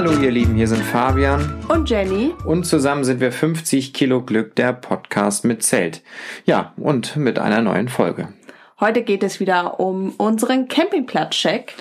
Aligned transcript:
Hallo 0.00 0.18
ihr 0.18 0.30
Lieben, 0.30 0.54
hier 0.54 0.66
sind 0.66 0.82
Fabian 0.82 1.62
und 1.68 1.90
Jenny 1.90 2.32
und 2.46 2.64
zusammen 2.64 3.04
sind 3.04 3.20
wir 3.20 3.32
50 3.32 3.92
Kilo 3.92 4.22
Glück, 4.22 4.56
der 4.56 4.72
Podcast 4.72 5.44
mit 5.44 5.62
Zelt. 5.62 6.02
Ja, 6.46 6.72
und 6.78 7.16
mit 7.16 7.38
einer 7.38 7.60
neuen 7.60 7.90
Folge. 7.90 8.32
Heute 8.80 9.02
geht 9.02 9.22
es 9.22 9.40
wieder 9.40 9.78
um 9.78 10.14
unseren 10.16 10.68
Campingplatz-Check. 10.68 11.74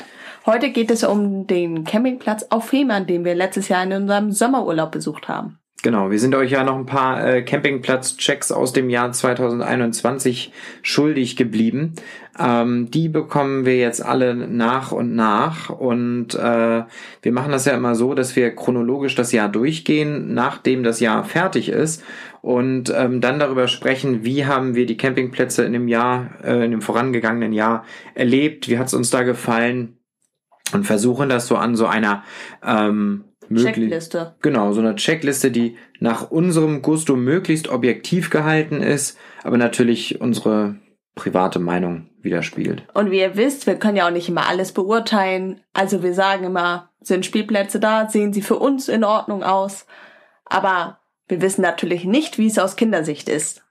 Heute 0.46 0.72
geht 0.72 0.92
es 0.92 1.06
um 1.06 1.48
den 1.48 1.86
Campingplatz 1.86 2.46
auf 2.50 2.66
Fehmarn, 2.66 3.08
den 3.08 3.24
wir 3.24 3.36
letztes 3.36 3.70
Jahr 3.70 3.84
in 3.86 3.94
unserem 3.94 4.34
Sommerurlaub 4.34 4.92
besucht 4.92 5.30
haben. 5.30 5.59
Genau, 5.82 6.12
wir 6.12 6.20
sind 6.20 6.36
euch 6.36 6.52
ja 6.52 6.66
noch 6.66 6.76
ein 6.76 6.86
paar 6.86 7.26
äh, 7.26 7.42
Campingplatz-Checks 7.42 8.52
aus 8.52 8.74
dem 8.74 8.90
Jahr 8.90 9.14
2021 9.14 10.52
schuldig 10.82 11.38
geblieben. 11.38 11.94
Ähm, 12.38 12.92
die 12.92 13.08
bekommen 13.08 13.66
wir 13.66 13.78
jetzt 13.78 14.04
alle 14.04 14.36
nach 14.36 14.92
und 14.92 15.16
nach. 15.16 15.70
Und 15.70 16.36
äh, 16.36 16.84
wir 17.22 17.32
machen 17.32 17.54
das 17.54 17.64
ja 17.64 17.78
immer 17.78 17.96
so, 17.96 18.14
dass 18.14 18.36
wir 18.36 18.54
chronologisch 18.54 19.16
das 19.16 19.32
Jahr 19.32 19.48
durchgehen, 19.48 20.34
nachdem 20.34 20.84
das 20.84 21.00
Jahr 21.00 21.24
fertig 21.24 21.70
ist. 21.70 22.04
Und 22.42 22.94
ähm, 22.94 23.22
dann 23.22 23.40
darüber 23.40 23.70
sprechen, 23.70 24.26
wie 24.26 24.46
haben 24.46 24.76
wir 24.76 24.86
die 24.86 24.98
Campingplätze 24.98 25.64
in 25.64 25.72
dem 25.72 25.88
Jahr, 25.88 26.32
äh, 26.44 26.66
in 26.66 26.72
dem 26.72 26.82
vorangegangenen 26.82 27.54
Jahr 27.54 27.86
erlebt, 28.16 28.68
wie 28.68 28.78
hat 28.78 28.88
es 28.88 28.94
uns 28.94 29.12
da 29.12 29.24
gefallen 29.24 29.98
und 30.74 30.86
versuchen 30.86 31.30
das 31.30 31.48
so 31.48 31.56
an 31.56 31.76
so 31.76 31.88
einer 31.88 32.24
ähm, 32.66 33.24
Checkliste. 33.56 34.36
Genau, 34.42 34.72
so 34.74 34.82
eine 34.82 34.96
Checkliste, 34.96 35.52
die 35.52 35.78
nach 36.00 36.30
unserem 36.32 36.82
Gusto 36.82 37.16
möglichst 37.16 37.70
objektiv 37.70 38.30
gehalten 38.30 38.82
ist, 38.82 39.18
aber 39.44 39.58
natürlich 39.58 40.22
unsere 40.22 40.76
private 41.16 41.60
Meinung 41.60 42.10
widerspiegelt. 42.22 42.84
Und 42.94 43.12
wie 43.12 43.20
ihr 43.20 43.36
wisst, 43.36 43.68
wir 43.68 43.76
können 43.76 43.98
ja 43.98 44.08
auch 44.08 44.12
nicht 44.12 44.30
immer 44.30 44.48
alles 44.48 44.72
beurteilen. 44.72 45.62
Also 45.74 46.04
wir 46.04 46.14
sagen 46.14 46.46
immer, 46.46 46.90
sind 47.02 47.26
Spielplätze 47.26 47.80
da, 47.80 48.08
sehen 48.10 48.34
sie 48.34 48.42
für 48.42 48.58
uns 48.58 48.88
in 48.88 49.04
Ordnung 49.04 49.44
aus. 49.44 49.86
Aber 50.46 51.00
wir 51.28 51.42
wissen 51.42 51.62
natürlich 51.62 52.06
nicht, 52.06 52.38
wie 52.38 52.48
es 52.48 52.60
aus 52.60 52.76
Kindersicht 52.76 53.30
ist. 53.30 53.64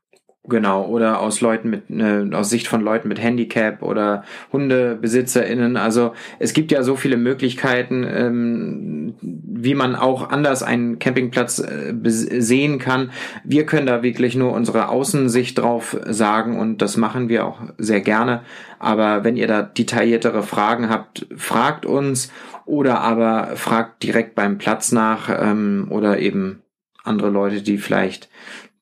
Genau, 0.45 0.87
oder 0.87 1.21
aus 1.21 1.43
Leuten 1.43 1.69
mit, 1.69 1.91
äh, 1.91 2.35
aus 2.35 2.49
Sicht 2.49 2.69
von 2.69 2.81
Leuten 2.81 3.09
mit 3.09 3.21
Handicap 3.21 3.83
oder 3.83 4.25
HundebesitzerInnen. 4.51 5.77
Also 5.77 6.15
es 6.39 6.55
gibt 6.55 6.73
ja 6.73 6.83
so 6.83 6.97
viele 6.97 7.19
Möglichkeiten, 7.19 8.07
ähm, 8.09 9.15
wie 9.21 9.75
man 9.75 9.95
auch 9.95 10.31
anders 10.31 10.63
einen 10.63 10.99
Campingplatz 10.99 11.59
äh, 11.59 11.93
sehen 12.03 12.79
kann. 12.79 13.11
Wir 13.45 13.67
können 13.67 13.87
da 13.87 14.03
wirklich 14.03 14.37
nur 14.37 14.53
unsere 14.53 14.89
Außensicht 14.89 15.59
drauf 15.59 15.99
sagen 16.07 16.59
und 16.59 16.81
das 16.81 16.97
machen 16.97 17.29
wir 17.29 17.45
auch 17.45 17.61
sehr 17.77 18.01
gerne. 18.01 18.41
Aber 18.79 19.25
wenn 19.25 19.37
ihr 19.37 19.49
da 19.49 19.61
detailliertere 19.61 20.43
Fragen 20.43 20.89
habt, 20.89 21.27
fragt 21.37 21.85
uns 21.85 22.33
oder 22.65 23.01
aber 23.01 23.57
fragt 23.57 24.03
direkt 24.03 24.35
beim 24.35 24.57
Platz 24.57 24.93
nach 24.93 25.29
ähm, 25.31 25.89
oder 25.91 26.21
eben 26.21 26.63
andere 27.05 27.29
Leute, 27.29 27.61
die 27.61 27.77
vielleicht 27.77 28.31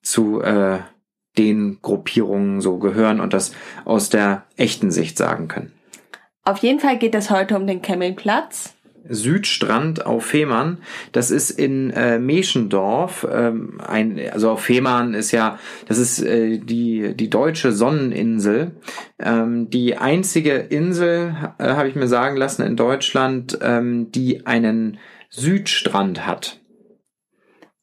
zu 0.01 0.41
äh, 0.41 0.79
den 1.37 1.79
Gruppierungen 1.81 2.61
so 2.61 2.77
gehören 2.77 3.19
und 3.19 3.33
das 3.33 3.53
aus 3.85 4.09
der 4.09 4.43
echten 4.55 4.91
Sicht 4.91 5.17
sagen 5.17 5.47
können. 5.47 5.71
Auf 6.43 6.59
jeden 6.59 6.79
Fall 6.79 6.97
geht 6.97 7.13
es 7.13 7.29
heute 7.29 7.55
um 7.57 7.67
den 7.67 7.81
Campingplatz. 7.81 8.73
Südstrand 9.09 10.05
auf 10.05 10.25
Fehmarn. 10.25 10.79
Das 11.11 11.31
ist 11.31 11.51
in 11.51 11.91
äh, 11.91 12.19
Meschendorf. 12.19 13.27
Ähm, 13.31 13.79
ein, 13.85 14.19
also 14.31 14.51
auf 14.51 14.61
Fehmarn 14.61 15.13
ist 15.13 15.31
ja, 15.31 15.59
das 15.87 15.97
ist 15.97 16.21
äh, 16.21 16.57
die, 16.57 17.15
die 17.15 17.29
deutsche 17.29 17.71
Sonneninsel. 17.71 18.71
Ähm, 19.19 19.69
die 19.69 19.97
einzige 19.97 20.55
Insel, 20.55 21.35
äh, 21.57 21.69
habe 21.69 21.87
ich 21.87 21.95
mir 21.95 22.07
sagen 22.07 22.37
lassen, 22.37 22.63
in 22.63 22.75
Deutschland, 22.75 23.57
ähm, 23.61 24.11
die 24.11 24.45
einen 24.45 24.97
Südstrand 25.29 26.25
hat. 26.25 26.59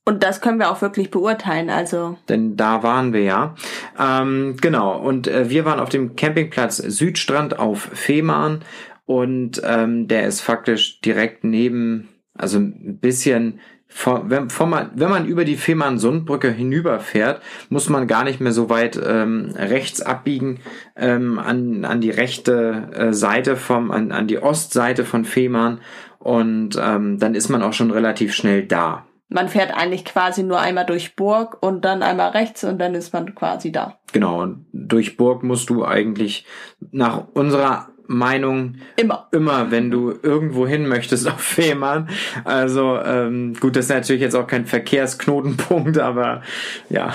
Und 0.07 0.23
das 0.23 0.43
können 0.43 0.59
wir 0.59 0.71
auch 0.71 0.83
wirklich 0.83 1.11
beurteilen, 1.11 1.71
also. 1.71 2.19
Denn 2.29 2.57
da 2.57 2.83
waren 2.83 3.13
wir 3.15 3.23
ja. 3.23 3.55
Ähm, 3.99 4.57
genau, 4.61 4.99
und 4.99 5.29
äh, 5.29 5.49
wir 5.49 5.65
waren 5.65 5.81
auf 5.81 5.89
dem 5.89 6.15
Campingplatz 6.15 6.77
Südstrand 6.77 7.59
auf 7.59 7.89
Fehmarn 7.93 8.61
und 9.07 9.63
ähm, 9.65 10.07
der 10.07 10.27
ist 10.27 10.43
faktisch 10.43 11.01
direkt 11.01 11.45
neben, 11.45 12.09
also 12.35 12.59
ein 12.59 12.99
bisschen 13.01 13.61
von, 13.87 14.29
wenn, 14.29 14.51
von 14.51 14.69
man, 14.69 14.91
wenn 14.95 15.09
man 15.09 15.25
über 15.25 15.45
die 15.45 15.57
Fehmarn-Sundbrücke 15.57 16.51
hinüberfährt, 16.51 17.41
muss 17.69 17.89
man 17.89 18.09
gar 18.09 18.25
nicht 18.25 18.41
mehr 18.41 18.53
so 18.53 18.69
weit 18.69 19.01
ähm, 19.03 19.55
rechts 19.57 20.03
abbiegen 20.03 20.59
ähm, 20.97 21.39
an, 21.39 21.85
an 21.85 22.01
die 22.01 22.11
rechte 22.11 22.91
äh, 22.93 23.13
Seite 23.13 23.57
vom, 23.57 23.91
an, 23.91 24.11
an 24.11 24.27
die 24.27 24.43
Ostseite 24.43 25.05
von 25.05 25.25
Fehmarn 25.25 25.81
und 26.19 26.79
ähm, 26.79 27.19
dann 27.19 27.35
ist 27.35 27.49
man 27.51 27.63
auch 27.63 27.73
schon 27.73 27.91
relativ 27.91 28.35
schnell 28.35 28.67
da. 28.67 29.07
Man 29.29 29.49
fährt 29.49 29.75
eigentlich 29.75 30.05
quasi 30.05 30.43
nur 30.43 30.61
einmal 30.61 30.87
durch 30.87 31.17
Burg 31.17 31.63
und 31.63 31.85
dann 31.85 32.03
einmal 32.03 32.31
rechts 32.31 32.63
und 32.63 32.79
dann 32.79 32.95
ist 32.95 33.13
man 33.13 33.35
quasi 33.35 33.73
da. 33.73 33.99
Genau, 34.13 34.43
und 34.43 34.67
durch 34.73 35.17
Burg 35.17 35.43
musst 35.43 35.71
du 35.71 35.85
eigentlich 35.85 36.47
nach 36.93 37.27
unserer 37.33 37.89
Meinung 38.07 38.77
immer, 38.97 39.29
immer, 39.33 39.71
wenn 39.71 39.91
du 39.91 40.13
irgendwo 40.23 40.67
hin 40.67 40.87
möchtest 40.87 41.27
auf 41.27 41.41
Fehmarn. 41.41 42.09
Also 42.45 42.99
ähm, 42.99 43.55
gut, 43.59 43.77
das 43.77 43.87
ist 43.87 43.91
natürlich 43.91 44.23
jetzt 44.23 44.37
auch 44.37 44.47
kein 44.47 44.67
Verkehrsknotenpunkt, 44.67 45.99
aber 45.99 46.43
ja. 46.91 47.13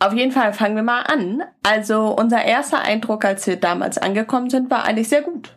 Auf 0.00 0.14
jeden 0.14 0.32
Fall 0.32 0.52
fangen 0.52 0.76
wir 0.76 0.82
mal 0.82 1.02
an. 1.02 1.42
Also 1.62 2.16
unser 2.16 2.44
erster 2.44 2.80
Eindruck, 2.80 3.24
als 3.24 3.46
wir 3.46 3.56
damals 3.56 3.98
angekommen 3.98 4.48
sind, 4.48 4.70
war 4.70 4.84
eigentlich 4.84 5.08
sehr 5.08 5.22
gut. 5.22 5.56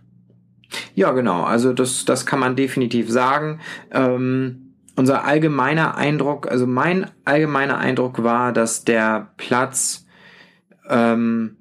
Ja, 0.96 1.12
genau. 1.12 1.44
Also 1.44 1.74
das, 1.74 2.06
das 2.06 2.26
kann 2.26 2.40
man 2.40 2.56
definitiv 2.56 3.10
sagen. 3.10 3.60
Ähm, 3.92 4.71
unser 4.96 5.26
allgemeiner 5.26 5.96
Eindruck, 5.98 6.50
also 6.50 6.68
mein 6.68 7.10
allgemeiner 7.26 7.78
Eindruck 7.78 8.24
war, 8.24 8.52
dass 8.52 8.84
der 8.84 9.32
Platz 9.38 10.06
ähm, 10.90 11.58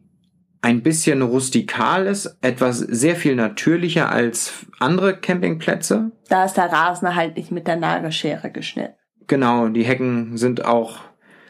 ein 0.62 0.82
bisschen 0.82 1.22
rustikal 1.22 2.06
ist, 2.06 2.36
etwas 2.42 2.78
sehr 2.78 3.16
viel 3.16 3.34
natürlicher 3.34 4.10
als 4.10 4.66
andere 4.78 5.16
Campingplätze. 5.16 6.12
Da 6.28 6.44
ist 6.44 6.56
der 6.56 6.70
Rasen 6.70 7.14
halt 7.14 7.36
nicht 7.36 7.50
mit 7.50 7.66
der 7.66 7.76
Nagelschere 7.76 8.50
geschnitten. 8.50 8.94
Genau, 9.26 9.68
die 9.68 9.84
Hecken 9.84 10.36
sind 10.36 10.64
auch 10.64 10.98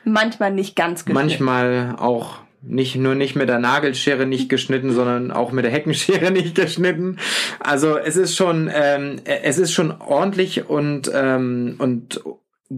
manchmal 0.05 0.53
nicht 0.53 0.77
ganz 0.77 1.05
geschnitten. 1.05 1.15
Manchmal 1.15 1.97
auch 1.99 2.39
nicht 2.63 2.97
nur 2.97 3.15
nicht 3.15 3.37
mit 3.37 3.49
der 3.49 3.59
Nagelschere 3.59 4.27
nicht 4.27 4.49
geschnitten, 4.49 4.93
sondern 4.93 5.31
auch 5.31 5.53
mit 5.53 5.65
der 5.65 5.73
Heckenschere 5.73 6.31
nicht 6.33 6.55
geschnitten. 6.55 7.19
Also 7.59 7.97
es 7.97 8.17
ist 8.17 8.37
schon, 8.37 8.71
ähm, 8.73 9.17
es 9.25 9.59
ist 9.59 9.73
schon 9.73 9.93
ordentlich 10.01 10.69
und 10.69 11.11
ähm, 11.15 11.77
und 11.79 12.21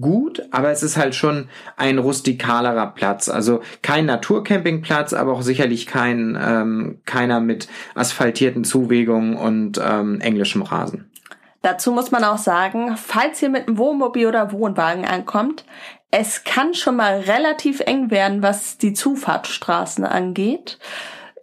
gut, 0.00 0.42
aber 0.50 0.70
es 0.70 0.82
ist 0.82 0.96
halt 0.96 1.14
schon 1.14 1.48
ein 1.76 1.98
rustikalerer 1.98 2.86
Platz. 2.88 3.28
Also 3.28 3.60
kein 3.82 4.06
Naturcampingplatz, 4.06 5.12
aber 5.12 5.32
auch 5.32 5.42
sicherlich 5.42 5.86
kein 5.86 6.38
ähm, 6.40 7.00
keiner 7.04 7.40
mit 7.40 7.68
asphaltierten 7.94 8.64
Zuwegungen 8.64 9.36
und 9.36 9.80
ähm, 9.84 10.20
englischem 10.20 10.62
Rasen. 10.62 11.10
Dazu 11.60 11.92
muss 11.92 12.10
man 12.10 12.24
auch 12.24 12.38
sagen, 12.38 12.96
falls 12.96 13.40
ihr 13.40 13.48
mit 13.48 13.68
einem 13.68 13.78
Wohnmobil 13.78 14.26
oder 14.26 14.50
Wohnwagen 14.50 15.04
ankommt, 15.04 15.64
es 16.12 16.44
kann 16.44 16.74
schon 16.74 16.96
mal 16.96 17.20
relativ 17.20 17.80
eng 17.80 18.10
werden, 18.10 18.42
was 18.42 18.78
die 18.78 18.92
Zufahrtsstraßen 18.92 20.04
angeht 20.04 20.78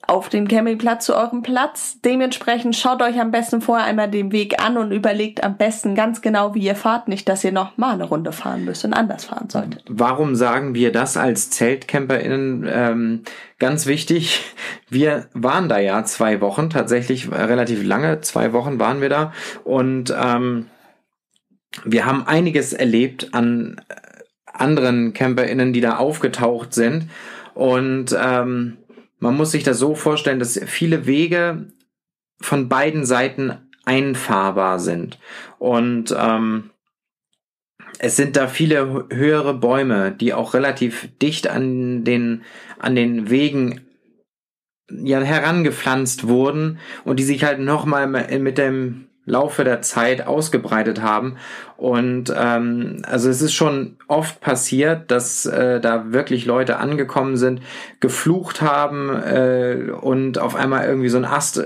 auf 0.10 0.28
dem 0.28 0.48
Campingplatz 0.48 1.06
zu 1.06 1.16
eurem 1.16 1.44
Platz. 1.44 1.98
Dementsprechend 2.04 2.76
schaut 2.76 3.02
euch 3.04 3.20
am 3.20 3.30
besten 3.30 3.62
vorher 3.62 3.86
einmal 3.86 4.10
den 4.10 4.32
Weg 4.32 4.62
an 4.62 4.78
und 4.78 4.92
überlegt 4.92 5.44
am 5.44 5.56
besten 5.56 5.94
ganz 5.94 6.22
genau, 6.22 6.56
wie 6.56 6.62
ihr 6.62 6.76
fahrt. 6.76 7.08
Nicht, 7.08 7.30
dass 7.30 7.44
ihr 7.44 7.52
noch 7.52 7.78
mal 7.78 7.94
eine 7.94 8.06
Runde 8.06 8.32
fahren 8.32 8.66
müsst 8.66 8.84
und 8.84 8.94
anders 8.94 9.26
fahren 9.26 9.50
solltet. 9.50 9.84
Warum 9.88 10.36
sagen 10.36 10.74
wir 10.74 10.92
das 10.92 11.16
als 11.16 11.52
ZeltcamperInnen? 11.52 12.68
Ähm, 12.68 13.22
ganz 13.60 13.86
wichtig, 13.86 14.44
wir 14.90 15.28
waren 15.34 15.70
da 15.70 15.78
ja 15.78 16.04
zwei 16.06 16.42
Wochen, 16.42 16.72
tatsächlich 16.72 17.32
relativ 17.32 17.84
lange, 17.84 18.22
zwei 18.22 18.52
Wochen 18.52 18.80
waren 18.80 19.02
wir 19.02 19.10
da 19.10 19.32
und 19.64 20.14
ähm, 20.20 20.66
wir 21.86 22.08
haben 22.08 22.26
einiges 22.26 22.74
erlebt 22.74 23.30
an 23.34 23.80
anderen 24.60 25.14
CamperInnen, 25.14 25.74
die 25.74 25.82
da 25.82 25.98
aufgetaucht 25.98 26.74
sind 26.74 27.10
und 27.60 28.16
ähm, 28.18 28.78
man 29.20 29.36
muss 29.36 29.52
sich 29.52 29.64
das 29.64 29.78
so 29.80 29.96
vorstellen, 29.96 30.40
dass 30.40 30.60
viele 30.66 31.06
Wege 31.06 31.68
von 32.40 32.70
beiden 32.70 33.06
Seiten 33.06 33.52
einfahrbar 33.84 34.80
sind. 34.80 35.20
Und 35.58 36.16
ähm, 36.18 36.70
es 38.00 38.16
sind 38.16 38.38
da 38.38 38.48
viele 38.48 39.08
höhere 39.12 39.54
Bäume, 39.54 40.12
die 40.12 40.34
auch 40.34 40.54
relativ 40.54 41.10
dicht 41.22 41.48
an 41.48 42.06
den, 42.06 42.44
an 42.78 42.96
den 42.96 43.30
Wegen 43.30 43.82
ja, 44.90 45.20
herangepflanzt 45.20 46.28
wurden 46.30 46.80
und 47.04 47.20
die 47.20 47.24
sich 47.24 47.44
halt 47.44 47.60
nochmal 47.60 48.08
mit 48.08 48.58
dem 48.58 49.09
Laufe 49.26 49.64
der 49.64 49.82
Zeit 49.82 50.26
ausgebreitet 50.26 51.02
haben. 51.02 51.38
Und 51.78 52.34
ähm, 52.36 53.02
also 53.06 53.30
es 53.30 53.42
ist 53.42 53.54
schon 53.54 53.98
oft 54.08 54.42
passiert, 54.42 55.12
dass 55.12 55.46
äh, 55.46 55.80
da 55.80 56.12
wirklich 56.12 56.46
Leute 56.46 56.78
angekommen 56.78 57.38
sind, 57.38 57.62
geflucht 58.00 58.62
haben 58.62 59.10
äh, 59.10 59.92
und 60.02 60.40
auf 60.40 60.56
einmal 60.56 60.86
irgendwie 60.86 61.10
so 61.10 61.18
ein 61.18 61.26
Ast 61.26 61.64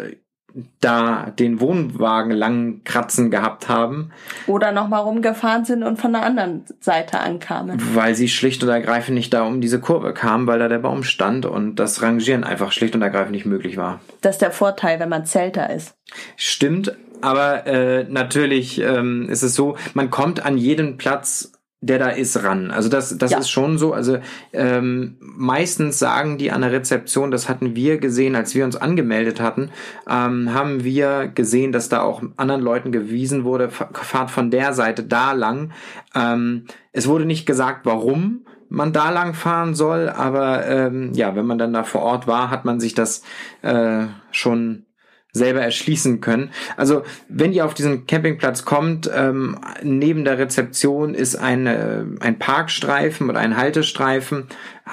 da 0.82 1.32
den 1.40 1.60
Wohnwagen 1.60 2.32
lang 2.32 2.82
kratzen 2.84 3.32
gehabt 3.32 3.70
haben. 3.70 4.12
Oder 4.46 4.72
nochmal 4.72 5.02
rumgefahren 5.02 5.66
sind 5.66 5.84
und 5.84 6.00
von 6.00 6.14
der 6.14 6.24
anderen 6.24 6.66
Seite 6.80 7.20
ankamen. 7.20 7.82
Weil 7.96 8.14
sie 8.16 8.30
schlicht 8.30 8.64
und 8.64 8.70
ergreifend 8.70 9.16
nicht 9.16 9.34
da 9.34 9.44
um 9.44 9.62
diese 9.62 9.80
Kurve 9.80 10.14
kamen, 10.14 10.46
weil 10.46 10.60
da 10.60 10.68
der 10.68 10.80
Baum 10.80 11.04
stand 11.04 11.46
und 11.46 11.78
das 11.78 12.02
Rangieren 12.02 12.44
einfach 12.44 12.72
schlicht 12.72 12.94
und 12.96 13.02
ergreifend 13.02 13.32
nicht 13.32 13.46
möglich 13.46 13.78
war. 13.78 14.00
Das 14.22 14.36
ist 14.36 14.42
der 14.42 14.52
Vorteil, 14.52 15.00
wenn 15.00 15.10
man 15.10 15.26
Zelter 15.26 15.70
ist. 15.72 15.96
Stimmt, 16.36 16.96
aber 17.24 17.66
äh, 17.66 18.04
natürlich 18.04 18.80
ähm, 18.80 19.30
ist 19.30 19.44
es 19.44 19.56
so, 19.56 19.78
man 19.94 20.10
kommt 20.10 20.46
an 20.46 20.58
jeden 20.58 20.98
Platz 20.98 21.52
der 21.84 22.00
da 22.00 22.08
ist, 22.08 22.42
ran. 22.42 22.72
Also 22.72 22.88
das, 22.88 23.18
das 23.18 23.32
ja. 23.32 23.40
ist 23.40 23.50
schon 23.50 23.78
so. 23.78 23.92
Also 23.92 24.20
ähm, 24.54 25.18
meistens 25.20 26.00
sagen 26.00 26.38
die 26.38 26.50
an 26.50 26.62
der 26.62 26.72
Rezeption, 26.72 27.30
das 27.30 27.50
hatten 27.50 27.76
wir 27.76 27.98
gesehen, 27.98 28.38
als 28.38 28.56
wir 28.56 28.64
uns 28.64 28.78
angemeldet 28.78 29.42
hatten, 29.42 29.70
ähm, 30.10 30.54
haben 30.54 30.86
wir 30.86 31.28
gesehen, 31.28 31.74
dass 31.74 31.90
da 31.90 32.02
auch 32.02 32.24
anderen 32.38 32.62
Leuten 32.62 32.94
gewiesen 32.94 33.44
wurde, 33.44 33.70
fahrt 33.70 34.32
von 34.32 34.50
der 34.50 34.72
Seite 34.72 35.04
da 35.04 35.34
lang. 35.34 35.74
Ähm, 36.16 36.68
es 36.94 37.10
wurde 37.10 37.26
nicht 37.26 37.46
gesagt, 37.46 37.86
warum 37.86 38.46
man 38.70 38.94
da 38.94 39.10
lang 39.10 39.34
fahren 39.34 39.76
soll, 39.76 40.08
aber 40.08 40.66
ähm, 40.66 41.12
ja, 41.14 41.36
wenn 41.36 41.46
man 41.46 41.58
dann 41.58 41.74
da 41.74 41.84
vor 41.84 42.02
Ort 42.02 42.28
war, 42.28 42.50
hat 42.50 42.64
man 42.64 42.80
sich 42.80 42.94
das 42.94 43.24
äh, 43.62 44.06
schon 44.32 44.86
selber 45.34 45.62
erschließen 45.62 46.22
können. 46.22 46.52
Also 46.78 47.02
wenn 47.28 47.54
ihr 47.54 47.66
auf 47.66 47.74
diesen 47.74 48.06
Campingplatz 48.06 48.66
kommt, 48.66 49.10
ähm, 49.14 49.58
neben 49.82 50.26
der 50.26 50.38
Rezeption 50.38 51.16
ist 51.16 51.36
eine, 51.36 52.08
ein 52.20 52.38
Parkstreifen 52.38 53.30
oder 53.30 53.40
ein 53.40 53.58
Haltestreifen. 53.58 54.46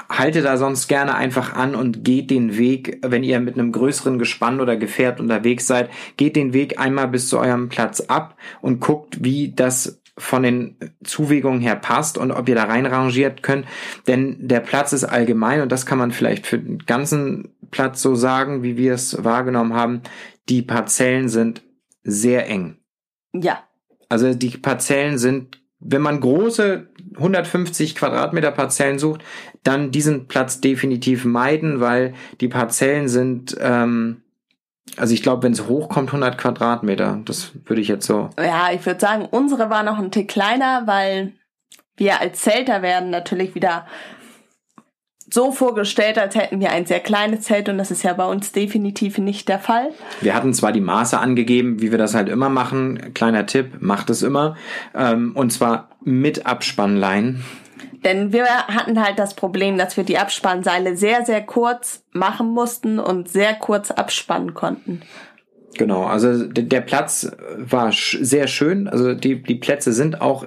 Haltet 0.08 0.46
da 0.46 0.56
sonst 0.56 0.88
gerne 0.88 1.14
einfach 1.14 1.52
an 1.52 1.75
und 1.75 2.04
geht 2.04 2.31
den 2.31 2.56
Weg, 2.56 3.00
wenn 3.04 3.22
ihr 3.22 3.38
mit 3.40 3.58
einem 3.58 3.70
größeren 3.70 4.19
Gespann 4.19 4.60
oder 4.60 4.76
Gefährt 4.76 5.20
unterwegs 5.20 5.66
seid, 5.66 5.90
geht 6.16 6.37
den 6.37 6.54
Weg 6.54 6.78
einmal 6.78 7.08
bis 7.08 7.28
zu 7.28 7.38
eurem 7.38 7.69
Platz 7.69 8.00
ab 8.00 8.36
und 8.62 8.81
guckt, 8.81 9.22
wie 9.22 9.52
das 9.52 10.00
von 10.20 10.43
den 10.43 10.76
Zuwegungen 11.02 11.61
her 11.61 11.76
passt 11.76 12.19
und 12.19 12.31
ob 12.31 12.49
ihr 12.49 12.55
da 12.55 12.64
reinrangiert 12.64 13.43
könnt. 13.43 13.67
Denn 14.06 14.37
der 14.49 14.61
Platz 14.61 14.93
ist 14.93 15.05
allgemein 15.05 15.61
und 15.62 15.72
das 15.72 15.87
kann 15.87 15.99
man 15.99 16.12
vielleicht 16.12 16.46
für 16.46 16.58
den 16.58 16.78
ganzen 16.78 17.49
Platz 17.70 18.02
so 18.02 18.14
sagen, 18.14 18.62
wie 18.62 18.76
wir 18.76 18.94
es 18.94 19.25
wahrgenommen 19.25 19.75
haben. 19.75 20.02
Die 20.49 20.62
Parzellen 20.62 21.28
sind 21.28 21.62
sehr 22.02 22.49
eng. 22.49 22.78
Ja. 23.32 23.64
Also 24.08 24.34
die 24.34 24.50
Parzellen 24.50 25.19
sind, 25.19 25.61
wenn 25.78 26.02
man 26.02 26.20
große 26.20 26.88
150 27.17 27.94
Quadratmeter 27.94 28.50
Parzellen 28.50 28.99
sucht, 28.99 29.22
dann 29.62 29.90
diesen 29.90 30.26
Platz 30.26 30.61
definitiv 30.61 31.25
meiden, 31.25 31.81
weil 31.81 32.14
die 32.40 32.49
Parzellen 32.49 33.08
sind 33.08 33.56
ähm, 33.61 34.22
also 34.96 35.14
ich 35.14 35.22
glaube, 35.22 35.42
wenn 35.42 35.52
es 35.52 35.66
hochkommt, 35.66 36.08
100 36.08 36.38
Quadratmeter. 36.38 37.20
Das 37.25 37.52
würde 37.64 37.82
ich 37.82 37.88
jetzt 37.88 38.06
so. 38.06 38.31
Ja, 38.38 38.70
ich 38.72 38.84
würde 38.84 39.00
sagen, 39.00 39.26
unsere 39.31 39.70
war 39.70 39.82
noch 39.82 39.98
ein 39.98 40.10
Tick 40.10 40.28
kleiner, 40.28 40.87
weil 40.87 41.32
wir 41.96 42.20
als 42.20 42.40
Zelter 42.40 42.82
werden 42.82 43.10
natürlich 43.10 43.54
wieder 43.54 43.87
so 45.32 45.52
vorgestellt, 45.52 46.19
als 46.19 46.34
hätten 46.34 46.60
wir 46.60 46.70
ein 46.72 46.87
sehr 46.87 47.00
kleines 47.00 47.42
Zelt 47.42 47.69
und 47.69 47.78
das 47.78 47.90
ist 47.90 48.02
ja 48.02 48.12
bei 48.14 48.25
uns 48.25 48.52
definitiv 48.52 49.19
nicht 49.19 49.48
der 49.48 49.60
Fall. 49.60 49.90
Wir 50.20 50.34
hatten 50.34 50.52
zwar 50.52 50.72
die 50.72 50.81
Maße 50.81 51.19
angegeben, 51.19 51.81
wie 51.81 51.93
wir 51.93 51.98
das 51.98 52.14
halt 52.14 52.28
immer 52.28 52.48
machen. 52.48 53.14
Kleiner 53.14 53.46
Tipp, 53.46 53.76
macht 53.81 54.10
es 54.10 54.22
immer. 54.22 54.56
Ähm, 54.94 55.32
und 55.36 55.52
zwar 55.52 55.90
mit 56.02 56.46
Abspannlein. 56.46 57.44
Denn 58.05 58.32
wir 58.32 58.47
hatten 58.47 59.02
halt 59.02 59.19
das 59.19 59.35
Problem, 59.35 59.76
dass 59.76 59.97
wir 59.97 60.05
die 60.05 60.19
Abspannseile 60.19 60.97
sehr, 60.97 61.25
sehr 61.25 61.43
kurz 61.43 62.05
machen 62.12 62.49
mussten 62.49 62.99
und 62.99 63.29
sehr 63.29 63.55
kurz 63.55 63.91
abspannen 63.91 64.55
konnten. 64.55 65.02
Genau, 65.76 66.05
also 66.05 66.47
der 66.47 66.81
Platz 66.81 67.31
war 67.56 67.93
sehr 67.93 68.49
schön. 68.49 68.88
Also 68.88 69.14
die, 69.14 69.43
die 69.43 69.55
Plätze 69.55 69.93
sind 69.93 70.20
auch 70.20 70.47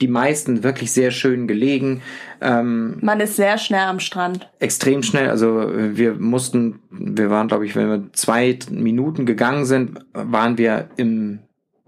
die 0.00 0.08
meisten 0.08 0.64
wirklich 0.64 0.92
sehr 0.92 1.10
schön 1.10 1.46
gelegen. 1.46 2.02
Ähm, 2.40 2.98
Man 3.00 3.20
ist 3.20 3.36
sehr 3.36 3.58
schnell 3.58 3.86
am 3.86 4.00
Strand. 4.00 4.50
Extrem 4.58 5.02
schnell. 5.02 5.30
Also 5.30 5.70
wir 5.72 6.14
mussten, 6.14 6.80
wir 6.90 7.30
waren, 7.30 7.48
glaube 7.48 7.64
ich, 7.64 7.76
wenn 7.76 7.88
wir 7.88 8.12
zwei 8.12 8.58
Minuten 8.70 9.24
gegangen 9.24 9.64
sind, 9.64 10.00
waren 10.12 10.58
wir 10.58 10.88
im 10.96 11.40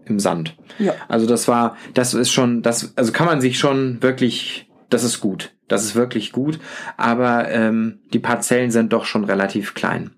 im 0.06 0.18
Sand. 0.18 0.56
Ja. 0.78 0.94
Also 1.08 1.26
das 1.26 1.48
war, 1.48 1.76
das 1.94 2.14
ist 2.14 2.30
schon, 2.30 2.62
das, 2.62 2.92
also 2.96 3.12
kann 3.12 3.26
man 3.26 3.40
sich 3.40 3.58
schon 3.58 4.02
wirklich, 4.02 4.70
das 4.88 5.04
ist 5.04 5.20
gut. 5.20 5.52
Das 5.68 5.84
ist 5.84 5.94
wirklich 5.94 6.32
gut. 6.32 6.60
Aber 6.96 7.50
ähm, 7.50 8.00
die 8.12 8.18
Parzellen 8.18 8.70
sind 8.70 8.92
doch 8.92 9.04
schon 9.04 9.24
relativ 9.24 9.74
klein. 9.74 10.12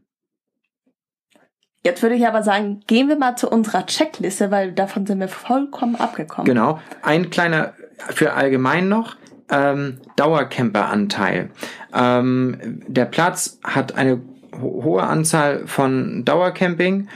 Jetzt 1.85 2.03
würde 2.03 2.17
ich 2.17 2.27
aber 2.27 2.43
sagen, 2.43 2.81
gehen 2.87 3.09
wir 3.09 3.17
mal 3.17 3.37
zu 3.37 3.49
unserer 3.49 3.87
Checkliste, 3.87 4.51
weil 4.51 4.73
davon 4.73 5.07
sind 5.07 5.21
wir 5.21 5.29
vollkommen 5.29 5.97
abgekommen. 5.97 6.45
Genau. 6.45 6.81
Ein 7.03 7.31
kleiner 7.31 7.73
für 8.11 8.35
allgemein 8.35 8.89
noch. 8.89 9.17
Ähm, 9.51 9.99
Dauercamper-Anteil. 10.17 11.51
Ähm, 11.95 12.83
der 12.87 13.07
Platz 13.07 13.59
hat 13.65 13.95
eine 13.95 14.21
ho 14.61 14.83
hohe 14.85 15.03
Anzahl 15.03 15.67
von 15.67 16.25
Dauercamping, 16.25 17.09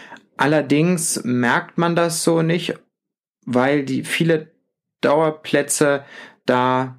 Allerdings 0.43 1.23
merkt 1.23 1.79
man 1.79 1.95
das 1.95 2.25
so 2.25 2.43
nicht, 2.43 2.75
weil 3.47 3.85
die 3.85 4.03
viele 4.03 4.51
Dauerplätze 5.01 6.03
da 6.47 6.99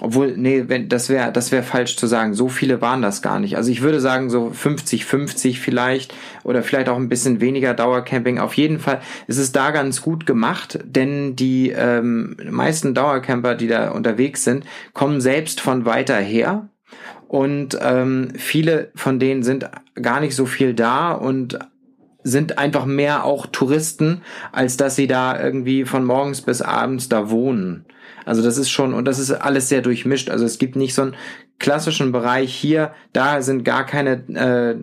obwohl, 0.00 0.36
nee, 0.36 0.64
wenn, 0.68 0.88
das 0.88 1.08
wäre, 1.08 1.32
das 1.32 1.52
wäre 1.52 1.62
falsch 1.62 1.96
zu 1.96 2.06
sagen. 2.06 2.32
So 2.32 2.48
viele 2.48 2.80
waren 2.80 3.02
das 3.02 3.20
gar 3.20 3.40
nicht. 3.40 3.56
Also 3.56 3.70
ich 3.70 3.82
würde 3.82 4.00
sagen, 4.00 4.30
so 4.30 4.50
50, 4.50 5.04
50 5.04 5.60
vielleicht 5.60 6.14
oder 6.44 6.62
vielleicht 6.62 6.88
auch 6.88 6.96
ein 6.96 7.08
bisschen 7.10 7.40
weniger 7.42 7.74
Dauercamping. 7.74 8.38
Auf 8.38 8.54
jeden 8.54 8.78
Fall 8.78 9.00
ist 9.26 9.38
es 9.38 9.52
da 9.52 9.70
ganz 9.70 10.00
gut 10.00 10.24
gemacht, 10.24 10.78
denn 10.84 11.36
die 11.36 11.70
ähm, 11.70 12.36
meisten 12.48 12.94
Dauercamper, 12.94 13.54
die 13.54 13.68
da 13.68 13.90
unterwegs 13.90 14.44
sind, 14.44 14.64
kommen 14.94 15.20
selbst 15.20 15.60
von 15.60 15.84
weiter 15.84 16.16
her. 16.16 16.68
Und 17.26 17.76
ähm, 17.82 18.32
viele 18.36 18.90
von 18.94 19.18
denen 19.18 19.42
sind 19.42 19.68
gar 20.00 20.20
nicht 20.20 20.34
so 20.34 20.46
viel 20.46 20.72
da 20.74 21.12
und 21.12 21.58
sind 22.28 22.58
einfach 22.58 22.84
mehr 22.84 23.24
auch 23.24 23.46
Touristen, 23.46 24.22
als 24.52 24.76
dass 24.76 24.96
sie 24.96 25.06
da 25.06 25.40
irgendwie 25.40 25.84
von 25.84 26.04
morgens 26.04 26.42
bis 26.42 26.62
abends 26.62 27.08
da 27.08 27.30
wohnen. 27.30 27.84
Also 28.24 28.42
das 28.42 28.58
ist 28.58 28.70
schon, 28.70 28.92
und 28.92 29.06
das 29.06 29.18
ist 29.18 29.30
alles 29.30 29.68
sehr 29.68 29.80
durchmischt. 29.80 30.28
Also 30.28 30.44
es 30.44 30.58
gibt 30.58 30.76
nicht 30.76 30.94
so 30.94 31.02
einen 31.02 31.16
klassischen 31.58 32.12
Bereich 32.12 32.54
hier, 32.54 32.92
da 33.12 33.42
sind 33.42 33.64
gar 33.64 33.84
keine 33.84 34.12
äh, 34.34 34.76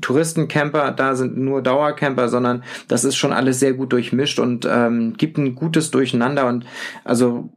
Touristencamper, 0.00 0.92
da 0.92 1.14
sind 1.14 1.36
nur 1.36 1.62
Dauercamper, 1.62 2.28
sondern 2.28 2.62
das 2.88 3.04
ist 3.04 3.16
schon 3.16 3.32
alles 3.32 3.60
sehr 3.60 3.74
gut 3.74 3.92
durchmischt 3.92 4.38
und 4.38 4.66
ähm, 4.70 5.14
gibt 5.18 5.36
ein 5.36 5.54
gutes 5.54 5.90
Durcheinander 5.90 6.46
und 6.46 6.64
also 7.04 7.50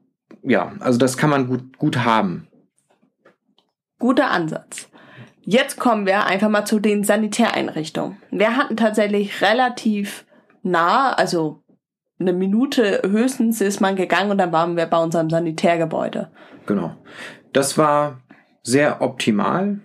ja, 0.43 0.73
also 0.79 0.99
das 0.99 1.17
kann 1.17 1.29
man 1.29 1.47
gut, 1.47 1.77
gut 1.77 1.99
haben. 1.99 2.47
Guter 3.97 4.29
Ansatz. 4.31 4.89
Jetzt 5.45 5.79
kommen 5.79 6.07
wir 6.07 6.25
einfach 6.25 6.49
mal 6.49 6.65
zu 6.65 6.79
den 6.79 7.03
Sanitäreinrichtungen. 7.03 8.17
Wir 8.31 8.57
hatten 8.57 8.75
tatsächlich 8.75 9.41
relativ 9.41 10.25
nah, 10.63 11.13
also 11.13 11.61
eine 12.19 12.33
Minute 12.33 13.01
höchstens 13.05 13.61
ist 13.61 13.79
man 13.79 13.95
gegangen 13.95 14.31
und 14.31 14.39
dann 14.39 14.51
waren 14.51 14.75
wir 14.75 14.87
bei 14.87 14.97
unserem 14.97 15.29
Sanitärgebäude. 15.29 16.31
Genau. 16.65 16.95
Das 17.53 17.77
war 17.77 18.21
sehr 18.63 19.01
optimal. 19.01 19.81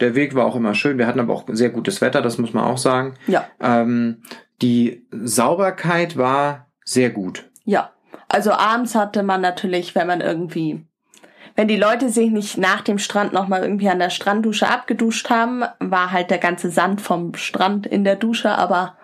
Der 0.00 0.14
Weg 0.14 0.34
war 0.34 0.46
auch 0.46 0.56
immer 0.56 0.74
schön. 0.74 0.96
Wir 0.96 1.06
hatten 1.06 1.20
aber 1.20 1.34
auch 1.34 1.44
sehr 1.48 1.70
gutes 1.70 2.00
Wetter, 2.00 2.22
das 2.22 2.38
muss 2.38 2.54
man 2.54 2.64
auch 2.64 2.78
sagen. 2.78 3.14
Ja. 3.26 3.46
Ähm, 3.60 4.22
die 4.62 5.06
Sauberkeit 5.10 6.16
war 6.16 6.68
sehr 6.84 7.10
gut. 7.10 7.50
Ja. 7.64 7.92
Also 8.28 8.52
abends 8.52 8.94
hatte 8.94 9.22
man 9.22 9.42
natürlich, 9.42 9.94
wenn 9.94 10.06
man 10.06 10.22
irgendwie 10.22 10.86
wenn 11.56 11.68
die 11.68 11.76
Leute 11.76 12.08
sich 12.08 12.30
nicht 12.30 12.58
nach 12.58 12.80
dem 12.80 12.98
Strand 12.98 13.32
nochmal 13.32 13.62
irgendwie 13.62 13.88
an 13.88 13.98
der 13.98 14.10
Stranddusche 14.10 14.68
abgeduscht 14.68 15.30
haben, 15.30 15.64
war 15.78 16.12
halt 16.12 16.30
der 16.30 16.38
ganze 16.38 16.70
Sand 16.70 17.00
vom 17.00 17.34
Strand 17.34 17.86
in 17.86 18.04
der 18.04 18.16
Dusche, 18.16 18.50
aber 18.50 18.96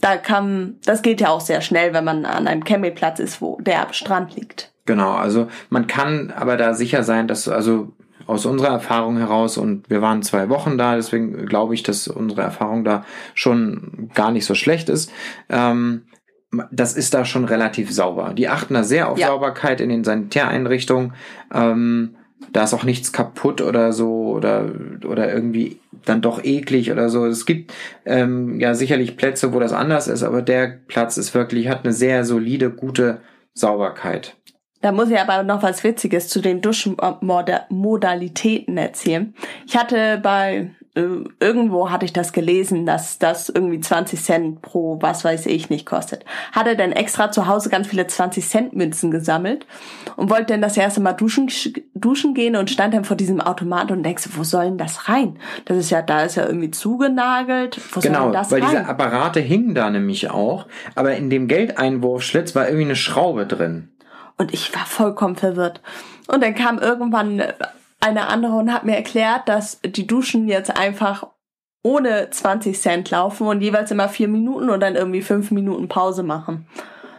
da 0.00 0.16
kam, 0.16 0.76
das 0.84 1.02
geht 1.02 1.20
ja 1.20 1.28
auch 1.28 1.40
sehr 1.40 1.60
schnell, 1.60 1.92
wenn 1.92 2.04
man 2.04 2.24
an 2.24 2.46
einem 2.46 2.64
Campingplatz 2.64 3.18
ist, 3.18 3.42
wo 3.42 3.58
der 3.60 3.86
am 3.86 3.92
Strand 3.92 4.34
liegt. 4.34 4.72
Genau, 4.86 5.12
also 5.12 5.48
man 5.68 5.86
kann 5.86 6.32
aber 6.34 6.56
da 6.56 6.74
sicher 6.74 7.02
sein, 7.02 7.28
dass, 7.28 7.48
also 7.48 7.92
aus 8.26 8.46
unserer 8.46 8.68
Erfahrung 8.68 9.18
heraus 9.18 9.58
und 9.58 9.90
wir 9.90 10.02
waren 10.02 10.22
zwei 10.22 10.48
Wochen 10.48 10.78
da, 10.78 10.94
deswegen 10.94 11.46
glaube 11.46 11.74
ich, 11.74 11.82
dass 11.82 12.08
unsere 12.08 12.42
Erfahrung 12.42 12.84
da 12.84 13.04
schon 13.34 14.10
gar 14.14 14.30
nicht 14.30 14.46
so 14.46 14.54
schlecht 14.54 14.88
ist. 14.88 15.12
Ähm, 15.48 16.06
das 16.70 16.94
ist 16.94 17.14
da 17.14 17.24
schon 17.24 17.44
relativ 17.44 17.92
sauber. 17.92 18.32
Die 18.34 18.48
achten 18.48 18.74
da 18.74 18.82
sehr 18.82 19.08
auf 19.08 19.18
ja. 19.18 19.28
Sauberkeit 19.28 19.80
in 19.80 19.88
den 19.88 20.02
Sanitäreinrichtungen. 20.04 21.12
Ähm, 21.52 22.16
da 22.52 22.64
ist 22.64 22.74
auch 22.74 22.82
nichts 22.84 23.12
kaputt 23.12 23.60
oder 23.60 23.92
so 23.92 24.30
oder 24.30 24.70
oder 25.06 25.32
irgendwie 25.32 25.78
dann 26.04 26.22
doch 26.22 26.42
eklig 26.42 26.90
oder 26.90 27.08
so. 27.08 27.24
Es 27.26 27.46
gibt 27.46 27.72
ähm, 28.04 28.58
ja 28.58 28.74
sicherlich 28.74 29.16
Plätze, 29.16 29.52
wo 29.52 29.60
das 29.60 29.72
anders 29.72 30.08
ist, 30.08 30.24
aber 30.24 30.42
der 30.42 30.80
Platz 30.88 31.16
ist 31.16 31.32
wirklich 31.34 31.68
hat 31.68 31.84
eine 31.84 31.92
sehr 31.92 32.24
solide, 32.24 32.70
gute 32.70 33.20
Sauberkeit. 33.54 34.34
Da 34.80 34.92
muss 34.92 35.10
ich 35.10 35.18
aber 35.18 35.42
noch 35.42 35.62
was 35.62 35.84
Witziges 35.84 36.28
zu 36.28 36.40
den 36.40 36.62
Duschmodalitäten 36.62 38.78
erzählen. 38.78 39.34
Ich 39.66 39.76
hatte 39.76 40.18
bei 40.22 40.70
irgendwo 40.94 41.90
hatte 41.90 42.04
ich 42.04 42.12
das 42.12 42.32
gelesen, 42.32 42.84
dass 42.84 43.20
das 43.20 43.48
irgendwie 43.48 43.78
20 43.78 44.20
Cent 44.20 44.62
pro 44.62 45.00
was 45.00 45.24
weiß 45.24 45.46
ich 45.46 45.70
nicht 45.70 45.86
kostet. 45.86 46.24
Hatte 46.50 46.76
dann 46.76 46.90
extra 46.90 47.30
zu 47.30 47.46
Hause 47.46 47.70
ganz 47.70 47.86
viele 47.86 48.08
20 48.08 48.48
Cent 48.48 48.74
Münzen 48.74 49.12
gesammelt 49.12 49.66
und 50.16 50.30
wollte 50.30 50.46
dann 50.46 50.62
das 50.62 50.76
erste 50.76 51.00
Mal 51.00 51.12
duschen, 51.12 51.48
duschen 51.94 52.34
gehen 52.34 52.56
und 52.56 52.70
stand 52.70 52.92
dann 52.92 53.04
vor 53.04 53.16
diesem 53.16 53.40
Automat 53.40 53.92
und 53.92 54.02
denkst, 54.02 54.30
wo 54.34 54.42
soll 54.42 54.64
denn 54.64 54.78
das 54.78 55.08
rein? 55.08 55.38
Das 55.64 55.76
ist 55.76 55.90
ja, 55.90 56.02
da 56.02 56.24
ist 56.24 56.34
ja 56.34 56.44
irgendwie 56.44 56.72
zugenagelt. 56.72 57.80
Wo 57.92 58.00
genau, 58.00 58.32
das 58.32 58.50
weil 58.50 58.60
rein? 58.60 58.70
diese 58.70 58.86
Apparate 58.86 59.38
hingen 59.38 59.76
da 59.76 59.90
nämlich 59.90 60.28
auch, 60.28 60.66
aber 60.96 61.14
in 61.14 61.30
dem 61.30 61.46
Geldeinwurfschlitz 61.46 62.56
war 62.56 62.66
irgendwie 62.66 62.86
eine 62.86 62.96
Schraube 62.96 63.46
drin. 63.46 63.90
Und 64.38 64.52
ich 64.52 64.74
war 64.74 64.86
vollkommen 64.86 65.36
verwirrt. 65.36 65.82
Und 66.26 66.42
dann 66.42 66.54
kam 66.54 66.78
irgendwann 66.78 67.42
eine 68.00 68.28
andere 68.28 68.54
und 68.54 68.72
hat 68.72 68.84
mir 68.84 68.96
erklärt, 68.96 69.48
dass 69.48 69.80
die 69.84 70.06
Duschen 70.06 70.48
jetzt 70.48 70.76
einfach 70.76 71.26
ohne 71.82 72.28
20 72.30 72.78
Cent 72.78 73.10
laufen 73.10 73.46
und 73.46 73.60
jeweils 73.62 73.90
immer 73.90 74.08
vier 74.08 74.28
Minuten 74.28 74.70
und 74.70 74.80
dann 74.80 74.96
irgendwie 74.96 75.22
fünf 75.22 75.50
Minuten 75.50 75.88
Pause 75.88 76.22
machen. 76.22 76.66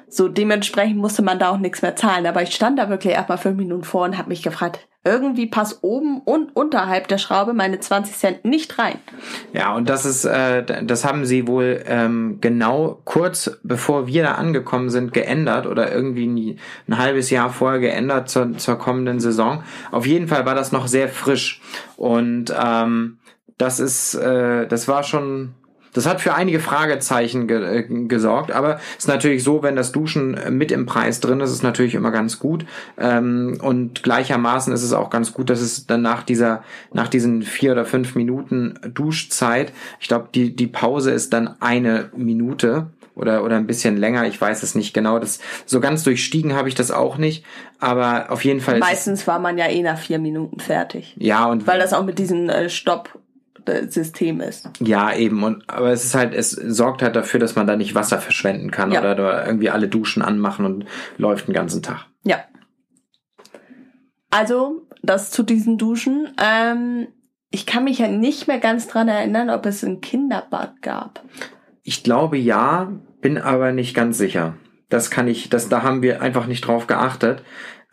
So 0.08 0.28
dementsprechend 0.28 0.98
musste 0.98 1.22
man 1.22 1.40
da 1.40 1.50
auch 1.50 1.58
nichts 1.58 1.82
mehr 1.82 1.96
zahlen. 1.96 2.28
Aber 2.28 2.44
ich 2.44 2.54
stand 2.54 2.78
da 2.78 2.90
wirklich 2.90 3.14
erstmal 3.14 3.38
fünf 3.38 3.58
Minuten 3.58 3.84
vor 3.84 4.04
und 4.04 4.18
habe 4.18 4.30
mich 4.30 4.44
gefragt, 4.44 4.88
irgendwie 5.04 5.48
passt 5.48 5.80
oben 5.82 6.22
und 6.22 6.56
unterhalb 6.56 7.08
der 7.08 7.18
Schraube 7.18 7.54
meine 7.54 7.80
20 7.80 8.16
Cent 8.16 8.46
nicht 8.46 8.78
rein. 8.78 9.00
Ja, 9.52 9.74
und 9.76 9.90
das 9.90 10.06
ist, 10.06 10.26
äh, 10.26 10.84
das 10.84 11.06
haben 11.06 11.26
sie 11.26 11.48
wohl 11.48 11.84
ähm, 11.88 12.38
genau 12.40 13.02
kurz 13.04 13.60
bevor 13.64 14.06
wir 14.06 14.22
da 14.24 14.34
angekommen 14.34 14.92
sind 14.92 15.12
geändert 15.12 15.66
oder 15.66 15.92
irgendwie 15.92 16.28
nie, 16.28 16.58
ein 16.88 17.00
halbes 17.00 17.32
Jahr 17.32 17.50
vorher 17.50 17.80
geändert 17.80 18.30
zur, 18.30 18.58
zur 18.58 18.78
kommenden 18.78 19.20
Saison. 19.20 19.64
Auf 19.92 20.06
jeden 20.06 20.28
Fall 20.28 20.46
war 20.46 20.54
das 20.56 20.72
noch 20.72 20.88
sehr 20.88 21.10
frisch 21.10 21.62
und 21.98 22.54
ähm, 22.56 23.18
das 23.58 23.80
ist, 23.80 24.14
äh, 24.16 24.68
das 24.68 24.88
war 24.88 25.04
schon 25.04 25.56
das 25.94 26.06
hat 26.06 26.22
für 26.22 26.34
einige 26.34 26.60
Fragezeichen 26.60 27.48
ge 27.48 27.80
äh, 27.80 27.84
gesorgt, 28.08 28.52
aber 28.52 28.80
ist 28.98 29.08
natürlich 29.08 29.44
so, 29.44 29.64
wenn 29.64 29.76
das 29.76 29.92
Duschen 29.92 30.38
mit 30.50 30.72
im 30.72 30.86
Preis 30.86 31.20
drin 31.20 31.42
ist, 31.42 31.52
ist 31.52 31.64
natürlich 31.64 31.96
immer 31.96 32.12
ganz 32.12 32.40
gut. 32.40 32.66
Ähm, 32.98 33.58
und 33.62 34.04
gleichermaßen 34.04 34.74
ist 34.74 34.84
es 34.84 34.94
auch 34.94 35.10
ganz 35.10 35.34
gut, 35.34 35.50
dass 35.50 35.62
es 35.62 35.88
dann 35.88 36.02
nach 36.02 36.24
dieser, 36.24 36.64
nach 36.94 37.08
diesen 37.08 37.42
vier 37.44 37.74
oder 37.74 37.86
fünf 37.86 38.16
Minuten 38.16 38.80
Duschzeit, 38.94 39.74
ich 40.00 40.08
glaube, 40.08 40.30
die, 40.34 40.56
die 40.56 40.68
Pause 40.68 41.12
ist 41.12 41.34
dann 41.34 41.56
eine 41.60 42.10
Minute 42.16 42.88
oder, 43.16 43.44
oder 43.44 43.58
ein 43.58 43.68
bisschen 43.68 43.98
länger, 43.98 44.26
ich 44.26 44.40
weiß 44.40 44.64
es 44.64 44.76
nicht 44.76 44.94
genau. 44.94 45.20
Das, 45.20 45.40
so 45.66 45.80
ganz 45.80 46.04
durchstiegen 46.04 46.56
habe 46.56 46.70
ich 46.70 46.76
das 46.76 46.92
auch 46.92 47.18
nicht, 47.18 47.46
aber 47.80 48.32
auf 48.32 48.46
jeden 48.46 48.62
Fall. 48.62 48.80
Meistens 48.80 49.28
war 49.28 49.40
man 49.40 49.58
ja 49.58 49.68
eh 49.68 49.82
nach 49.82 50.00
vier 50.00 50.20
Minuten 50.20 50.60
fertig. 50.60 51.16
Ja, 51.18 51.46
und. 51.48 51.68
Weil 51.68 51.80
das 51.80 51.94
auch 51.94 52.04
mit 52.04 52.20
diesen 52.20 52.50
äh, 52.50 52.70
Stopp 52.70 53.21
System 53.90 54.42
ist. 54.42 54.70
Ja, 54.80 55.14
eben. 55.14 55.44
Und 55.44 55.70
aber 55.70 55.92
es 55.92 56.04
ist 56.06 56.16
halt, 56.16 56.34
es 56.34 56.52
sorgt 56.52 57.02
halt 57.02 57.16
dafür, 57.16 57.40
dass 57.40 57.56
man 57.56 57.68
da 57.68 57.76
nicht 57.76 57.96
Wasser 57.96 58.20
verschwenden 58.20 58.72
kann 58.72 58.92
ja. 58.92 59.00
oder 59.00 59.46
irgendwie 59.46 59.70
alle 59.70 59.88
Duschen 59.88 60.22
anmachen 60.22 60.66
und 60.66 60.86
läuft 61.18 61.48
den 61.48 61.54
ganzen 61.54 61.82
Tag. 61.82 62.06
Ja. 62.24 62.44
Also, 64.30 64.88
das 65.04 65.32
zu 65.32 65.44
diesen 65.44 65.78
Duschen. 65.78 66.34
Ähm, 66.42 67.08
ich 67.50 67.66
kann 67.66 67.84
mich 67.84 68.00
ja 68.00 68.08
nicht 68.08 68.48
mehr 68.48 68.60
ganz 68.60 68.88
dran 68.88 69.08
erinnern, 69.08 69.50
ob 69.50 69.66
es 69.66 69.84
ein 69.84 70.00
Kinderbad 70.00 70.82
gab. 70.82 71.24
Ich 71.84 72.04
glaube 72.04 72.38
ja, 72.38 72.92
bin 73.20 73.38
aber 73.38 73.72
nicht 73.74 73.94
ganz 73.94 74.18
sicher. 74.18 74.56
Das 74.90 75.12
kann 75.12 75.28
ich, 75.28 75.50
das, 75.50 75.70
da 75.70 75.84
haben 75.84 76.02
wir 76.02 76.22
einfach 76.22 76.48
nicht 76.48 76.62
drauf 76.62 76.88
geachtet. 76.88 77.44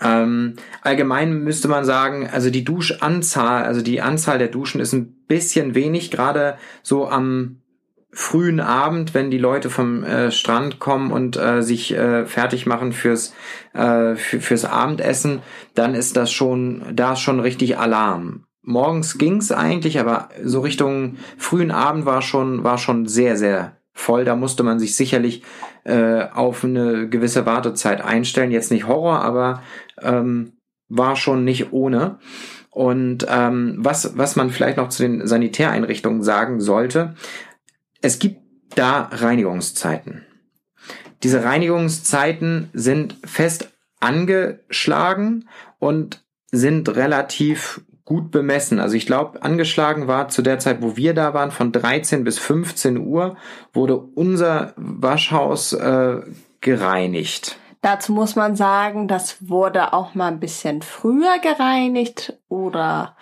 Ähm, 0.01 0.55
allgemein 0.83 1.43
müsste 1.43 1.69
man 1.69 1.85
sagen, 1.85 2.29
also 2.31 2.51
die 2.51 2.65
Duschanzahl, 2.65 3.65
also 3.65 3.83
die 3.83 4.01
Anzahl 4.01 4.39
der 4.39 4.49
Duschen 4.49 4.81
ist 4.81 4.93
ein 4.93 5.18
bisschen 5.29 5.75
wenig, 5.75 6.11
gerade 6.11 6.59
so 6.83 7.09
am 7.09 7.63
frühen 8.11 8.61
Abend, 8.61 9.15
wenn 9.15 9.31
die 9.31 9.39
Leute 9.39 9.71
vom 9.71 10.03
äh, 10.03 10.31
Strand 10.31 10.79
kommen 10.79 11.13
und 11.13 11.37
äh, 11.37 11.63
sich 11.63 11.95
äh, 11.95 12.27
fertig 12.27 12.67
machen 12.67 12.93
fürs 12.93 13.35
äh, 13.75 14.17
für, 14.17 14.41
fürs 14.41 14.65
Abendessen, 14.65 15.41
dann 15.75 15.95
ist 15.95 16.17
das 16.17 16.33
schon 16.33 16.83
da 16.93 17.13
ist 17.13 17.21
schon 17.21 17.41
richtig 17.41 17.79
Alarm. 17.79 18.45
Morgens 18.63 19.19
ging's 19.19 19.53
eigentlich, 19.53 20.01
aber 20.01 20.31
so 20.43 20.61
Richtung 20.61 21.17
frühen 21.37 21.71
Abend 21.71 22.07
war 22.07 22.23
schon 22.23 22.65
war 22.65 22.79
schon 22.79 23.07
sehr 23.07 23.37
sehr 23.37 23.77
voll. 23.93 24.25
Da 24.25 24.37
musste 24.37 24.63
man 24.63 24.79
sich 24.79 24.97
sicherlich 24.97 25.43
äh, 25.85 26.23
auf 26.33 26.65
eine 26.65 27.09
gewisse 27.09 27.47
Wartezeit 27.47 28.01
einstellen. 28.01 28.51
Jetzt 28.51 28.71
nicht 28.71 28.87
Horror, 28.87 29.21
aber 29.21 29.63
ähm, 30.01 30.53
war 30.89 31.17
schon 31.17 31.45
nicht 31.45 31.73
ohne. 31.73 32.19
Und 32.79 33.27
ähm, 33.29 33.75
was, 33.79 34.17
was 34.17 34.37
man 34.37 34.51
vielleicht 34.51 34.77
noch 34.77 34.89
zu 34.89 35.03
den 35.03 35.27
Sanitäreinrichtungen 35.27 36.23
sagen 36.23 36.61
sollte, 36.61 37.17
es 38.03 38.21
gibt 38.21 38.41
da 38.77 39.09
Reinigungszeiten. 39.11 40.25
Diese 41.25 41.43
Reinigungszeiten 41.43 42.71
sind 42.73 43.17
fest 43.25 43.73
angeschlagen 43.99 45.49
und 45.81 46.25
sind 46.53 46.95
relativ 46.95 47.81
gut 48.05 48.31
bemessen. 48.31 48.79
Also 48.79 48.95
ich 48.95 49.07
glaube, 49.07 49.43
angeschlagen 49.43 50.07
war 50.07 50.29
zu 50.29 50.43
der 50.43 50.61
Zeit, 50.61 50.81
wo 50.81 50.97
wir 50.97 51.15
da 51.15 51.35
waren, 51.35 51.51
von 51.51 51.73
13 51.73 52.23
bis 52.23 52.39
15 52.39 52.97
Uhr 52.99 53.37
wurde 53.73 53.97
unser 53.97 54.73
Waschhaus 54.77 55.73
äh, 55.73 56.21
gereinigt. 56.61 57.59
Dazu 57.81 58.13
muss 58.13 58.35
man 58.35 58.57
sagen, 58.57 59.07
das 59.07 59.49
wurde 59.49 59.93
auch 59.93 60.15
mal 60.15 60.29
ein 60.29 60.41
bisschen 60.41 60.83
früher 60.83 61.39
gereinigt 61.39 62.35
oder 62.49 63.17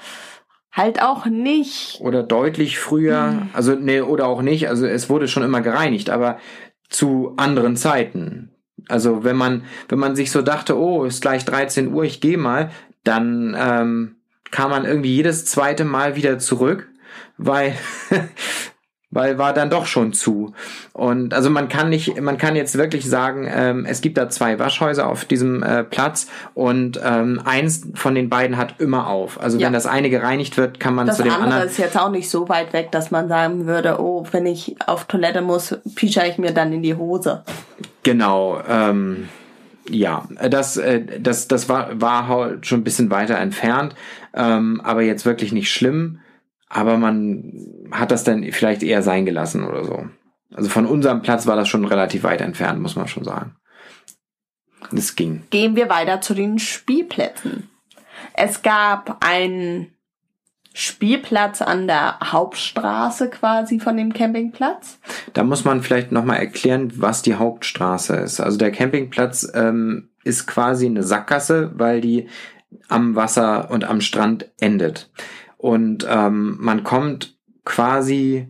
halt 0.73 1.03
auch 1.03 1.27
nicht. 1.27 2.01
Oder 2.01 2.23
deutlich 2.23 2.79
früher, 2.79 3.31
hm. 3.31 3.51
also 3.53 3.75
nee, 3.75 4.01
oder 4.01 4.27
auch 4.27 4.43
nicht, 4.43 4.69
also 4.69 4.87
es 4.87 5.11
wurde 5.11 5.29
schon 5.29 5.43
immer 5.43 5.61
gereinigt, 5.61 6.11
aber 6.11 6.39
zu 6.89 7.35
anderen 7.37 7.77
Zeiten. 7.77 8.51
Also 8.89 9.25
wenn 9.25 9.37
man, 9.37 9.65
wenn 9.89 9.99
man 9.99 10.17
sich 10.17 10.31
so 10.31 10.43
dachte, 10.43 10.79
oh, 10.79 11.05
ist 11.05 11.23
gleich 11.23 11.45
13 11.45 11.93
Uhr, 11.93 12.05
ich 12.05 12.21
gehe 12.21 12.39
mal, 12.39 12.71
dann 13.05 13.57
ähm, 13.59 14.17
kam 14.51 14.71
man 14.71 14.85
irgendwie 14.85 15.15
jedes 15.15 15.45
zweite 15.47 15.85
Mal 15.85 16.17
wieder 16.17 16.39
zurück, 16.39 16.89
weil 17.37 17.75
weil 19.17 19.39
war 19.39 19.55
dann 19.55 19.71
doch 19.71 19.87
schon 19.87 20.13
zu. 20.13 20.53
Und 20.93 21.33
also 21.33 21.49
man 21.51 21.69
kann 21.69 21.89
nicht, 21.89 22.21
man 22.21 22.37
kann 22.37 22.55
jetzt 22.55 22.77
wirklich 22.77 23.09
sagen, 23.09 23.49
ähm, 23.51 23.87
es 23.89 24.03
gibt 24.03 24.19
da 24.19 24.29
zwei 24.29 24.59
Waschhäuser 24.59 25.09
auf 25.09 25.25
diesem 25.25 25.63
äh, 25.63 25.83
Platz 25.83 26.29
und 26.55 27.01
ähm, 27.03 27.41
eins 27.45 27.89
von 27.95 28.15
den 28.15 28.29
beiden 28.29 28.59
hat 28.59 28.75
immer 28.79 29.09
auf. 29.09 29.41
Also 29.41 29.59
ja. 29.59 29.67
wenn 29.67 29.73
das 29.73 29.87
eine 29.87 30.11
gereinigt 30.11 30.59
wird, 30.59 30.79
kann 30.79 30.95
man 30.95 31.07
das 31.07 31.17
zu 31.17 31.23
dem 31.23 31.33
andere 31.33 31.47
anderen. 31.47 31.69
ist 31.69 31.79
jetzt 31.79 31.99
auch 31.99 32.11
nicht 32.11 32.29
so 32.29 32.49
weit 32.51 32.75
weg, 32.75 32.93
dass 32.93 33.11
man 33.11 33.29
sagen 33.29 33.67
würde, 33.67 34.01
oh, 34.01 34.27
wenn 34.31 34.45
ich 34.45 34.77
auf 34.87 35.07
Toilette 35.07 35.41
muss, 35.41 35.75
pische 35.95 36.23
ich 36.27 36.37
mir 36.37 36.53
dann 36.53 36.73
in 36.73 36.83
die 36.83 36.95
Hose. 36.95 37.43
Genau. 38.03 38.61
Ähm, 38.69 39.29
ja, 39.89 40.29
das, 40.51 40.77
äh, 40.77 41.03
das, 41.21 41.49
das 41.49 41.71
war, 41.71 42.01
war 42.01 42.29
halt 42.29 42.67
schon 42.67 42.81
ein 42.81 42.85
bisschen 42.85 43.11
weiter 43.11 43.39
entfernt, 43.39 43.95
ähm, 44.35 44.83
aber 44.85 45.01
jetzt 45.01 45.25
wirklich 45.25 45.53
nicht 45.53 45.73
schlimm 45.73 46.21
aber 46.69 46.99
man 46.99 47.89
hat 47.93 48.11
das 48.11 48.25
dann 48.25 48.43
vielleicht 48.53 48.83
eher 48.83 49.03
sein 49.03 49.25
gelassen 49.25 49.65
oder 49.65 49.85
so. 49.85 50.07
Also 50.55 50.69
von 50.69 50.87
unserem 50.87 51.23
Platz 51.23 51.47
war 51.47 51.57
das 51.57 51.69
schon 51.69 51.85
relativ 51.85 52.23
weit 52.25 52.41
entfernt, 52.41 52.81
muss 52.81 52.97
man 52.97 53.09
schon 53.09 53.25
sagen. 53.25 53.57
Es 54.93 55.17
ging. 55.17 55.43
Gehen 55.51 55.77
wir 55.77 55.89
weiter 55.89 56.21
zu 56.21 56.35
den 56.35 56.59
Spielplätzen. 56.59 57.69
Es 58.35 58.63
gab 58.63 59.25
einen 59.25 59.93
Spielplatz 60.73 61.63
an 61.63 61.87
der 61.87 62.19
Hauptstraße 62.23 63.31
quasi 63.31 63.81
von 63.81 63.97
dem 63.97 64.13
Campingplatz. 64.13 64.99
Da 65.33 65.43
muss 65.43 65.65
man 65.65 65.83
vielleicht 65.83 66.13
nochmal 66.13 66.39
erklären, 66.39 66.93
was 66.97 67.23
die 67.23 67.37
Hauptstraße 67.37 68.17
ist. 68.17 68.41
Also 68.41 68.59
der 68.59 68.73
Campingplatz 68.73 69.51
ähm, 69.55 70.11
ist 70.23 70.47
quasi 70.47 70.87
eine 70.87 71.03
Sackgasse, 71.03 71.73
weil 71.75 72.03
die 72.03 72.29
am 72.89 73.17
Wasser 73.17 73.71
und 73.71 73.85
am 73.85 74.03
Strand 74.03 74.51
endet. 74.61 75.11
Und 75.57 76.07
ähm, 76.09 76.57
man 76.61 76.85
kommt 76.85 77.37
quasi 77.65 78.47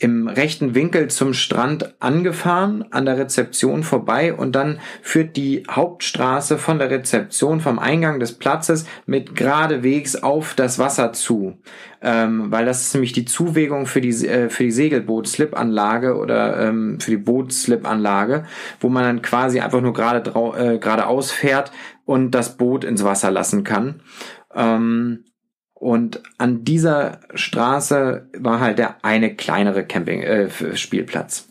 im 0.00 0.28
rechten 0.28 0.74
Winkel 0.74 1.08
zum 1.08 1.34
Strand 1.34 1.94
angefahren, 2.00 2.86
an 2.90 3.04
der 3.04 3.18
Rezeption 3.18 3.82
vorbei 3.82 4.32
und 4.32 4.56
dann 4.56 4.80
führt 5.02 5.36
die 5.36 5.64
Hauptstraße 5.70 6.56
von 6.56 6.78
der 6.78 6.90
Rezeption, 6.90 7.60
vom 7.60 7.78
Eingang 7.78 8.18
des 8.18 8.32
Platzes 8.32 8.86
mit 9.04 9.36
geradewegs 9.36 10.16
auf 10.16 10.54
das 10.54 10.78
Wasser 10.78 11.12
zu. 11.12 11.58
Ähm, 12.00 12.50
weil 12.50 12.64
das 12.64 12.80
ist 12.80 12.94
nämlich 12.94 13.12
die 13.12 13.26
Zuwägung 13.26 13.84
für 13.84 14.00
die, 14.00 14.26
äh, 14.26 14.48
für 14.48 14.64
die 14.64 14.70
Segelboot-Slip-Anlage 14.70 16.16
oder 16.16 16.68
ähm, 16.68 16.98
für 16.98 17.10
die 17.10 17.18
Boot-Slip-Anlage, 17.18 18.46
wo 18.80 18.88
man 18.88 19.04
dann 19.04 19.20
quasi 19.20 19.60
einfach 19.60 19.82
nur 19.82 19.92
gerade 19.92 20.30
äh, 20.30 20.78
geradeaus 20.78 21.30
fährt 21.30 21.72
und 22.06 22.30
das 22.30 22.56
Boot 22.56 22.84
ins 22.84 23.04
Wasser 23.04 23.30
lassen 23.30 23.64
kann. 23.64 24.00
Ähm, 24.54 25.24
und 25.74 26.22
an 26.36 26.64
dieser 26.64 27.20
Straße 27.34 28.28
war 28.38 28.60
halt 28.60 28.78
der 28.78 29.02
eine 29.02 29.34
kleinere 29.34 29.84
Camping 29.86 30.22
äh, 30.22 30.76
Spielplatz. 30.76 31.48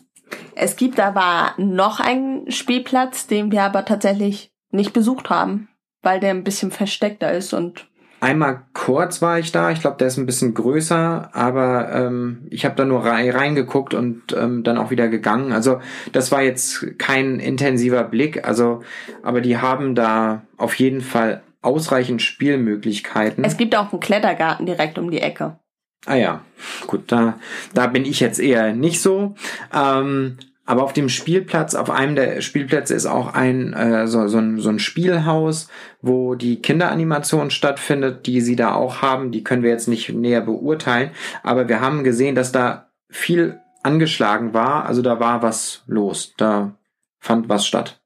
Es 0.54 0.76
gibt 0.76 1.00
aber 1.00 1.54
noch 1.56 1.98
einen 1.98 2.50
Spielplatz, 2.50 3.26
den 3.26 3.50
wir 3.50 3.62
aber 3.62 3.84
tatsächlich 3.84 4.52
nicht 4.70 4.92
besucht 4.92 5.30
haben, 5.30 5.68
weil 6.02 6.20
der 6.20 6.30
ein 6.30 6.44
bisschen 6.44 6.70
versteckter 6.70 7.32
ist 7.32 7.52
und 7.52 7.86
Einmal 8.22 8.64
kurz 8.74 9.22
war 9.22 9.38
ich 9.38 9.50
da. 9.50 9.70
Ich 9.70 9.80
glaube, 9.80 9.96
der 9.96 10.08
ist 10.08 10.18
ein 10.18 10.26
bisschen 10.26 10.52
größer, 10.52 11.30
aber 11.32 11.90
ähm, 11.90 12.46
ich 12.50 12.66
habe 12.66 12.74
da 12.74 12.84
nur 12.84 13.02
rein, 13.02 13.30
reingeguckt 13.30 13.94
und 13.94 14.36
ähm, 14.36 14.62
dann 14.62 14.76
auch 14.76 14.90
wieder 14.90 15.08
gegangen. 15.08 15.52
Also 15.52 15.80
das 16.12 16.30
war 16.30 16.42
jetzt 16.42 16.98
kein 16.98 17.40
intensiver 17.40 18.04
Blick. 18.04 18.46
Also, 18.46 18.82
aber 19.22 19.40
die 19.40 19.56
haben 19.56 19.94
da 19.94 20.42
auf 20.58 20.74
jeden 20.74 21.00
Fall 21.00 21.42
ausreichend 21.62 22.22
Spielmöglichkeiten. 22.22 23.44
Es 23.44 23.56
gibt 23.56 23.76
auch 23.76 23.92
einen 23.92 24.00
Klettergarten 24.00 24.66
direkt 24.66 24.98
um 24.98 25.10
die 25.10 25.20
Ecke. 25.20 25.58
Ah 26.06 26.14
ja, 26.14 26.42
gut, 26.86 27.12
da, 27.12 27.38
da 27.74 27.86
bin 27.86 28.06
ich 28.06 28.20
jetzt 28.20 28.40
eher 28.40 28.72
nicht 28.72 29.02
so. 29.02 29.34
Ähm, 29.74 30.38
aber 30.64 30.84
auf 30.84 30.92
dem 30.92 31.08
Spielplatz, 31.08 31.74
auf 31.74 31.90
einem 31.90 32.14
der 32.14 32.40
Spielplätze 32.42 32.94
ist 32.94 33.06
auch 33.06 33.34
ein, 33.34 33.72
äh, 33.72 34.06
so, 34.06 34.28
so, 34.28 34.38
ein, 34.38 34.60
so 34.60 34.68
ein 34.68 34.78
Spielhaus, 34.78 35.68
wo 36.00 36.36
die 36.36 36.62
Kinderanimation 36.62 37.50
stattfindet, 37.50 38.26
die 38.26 38.40
sie 38.40 38.56
da 38.56 38.74
auch 38.74 39.02
haben. 39.02 39.32
Die 39.32 39.42
können 39.42 39.62
wir 39.62 39.70
jetzt 39.70 39.88
nicht 39.88 40.10
näher 40.10 40.40
beurteilen. 40.40 41.10
Aber 41.42 41.68
wir 41.68 41.80
haben 41.80 42.04
gesehen, 42.04 42.36
dass 42.36 42.52
da 42.52 42.90
viel 43.08 43.60
angeschlagen 43.82 44.54
war. 44.54 44.86
Also 44.86 45.02
da 45.02 45.18
war 45.18 45.42
was 45.42 45.82
los. 45.86 46.34
Da 46.36 46.76
fand 47.18 47.48
was 47.48 47.66
statt. 47.66 47.99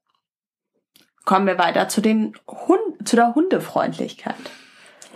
Kommen 1.25 1.47
wir 1.47 1.57
weiter 1.57 1.87
zu 1.87 2.01
den 2.01 2.33
Hund, 2.47 3.07
zu 3.07 3.15
der 3.15 3.35
Hundefreundlichkeit. 3.35 4.35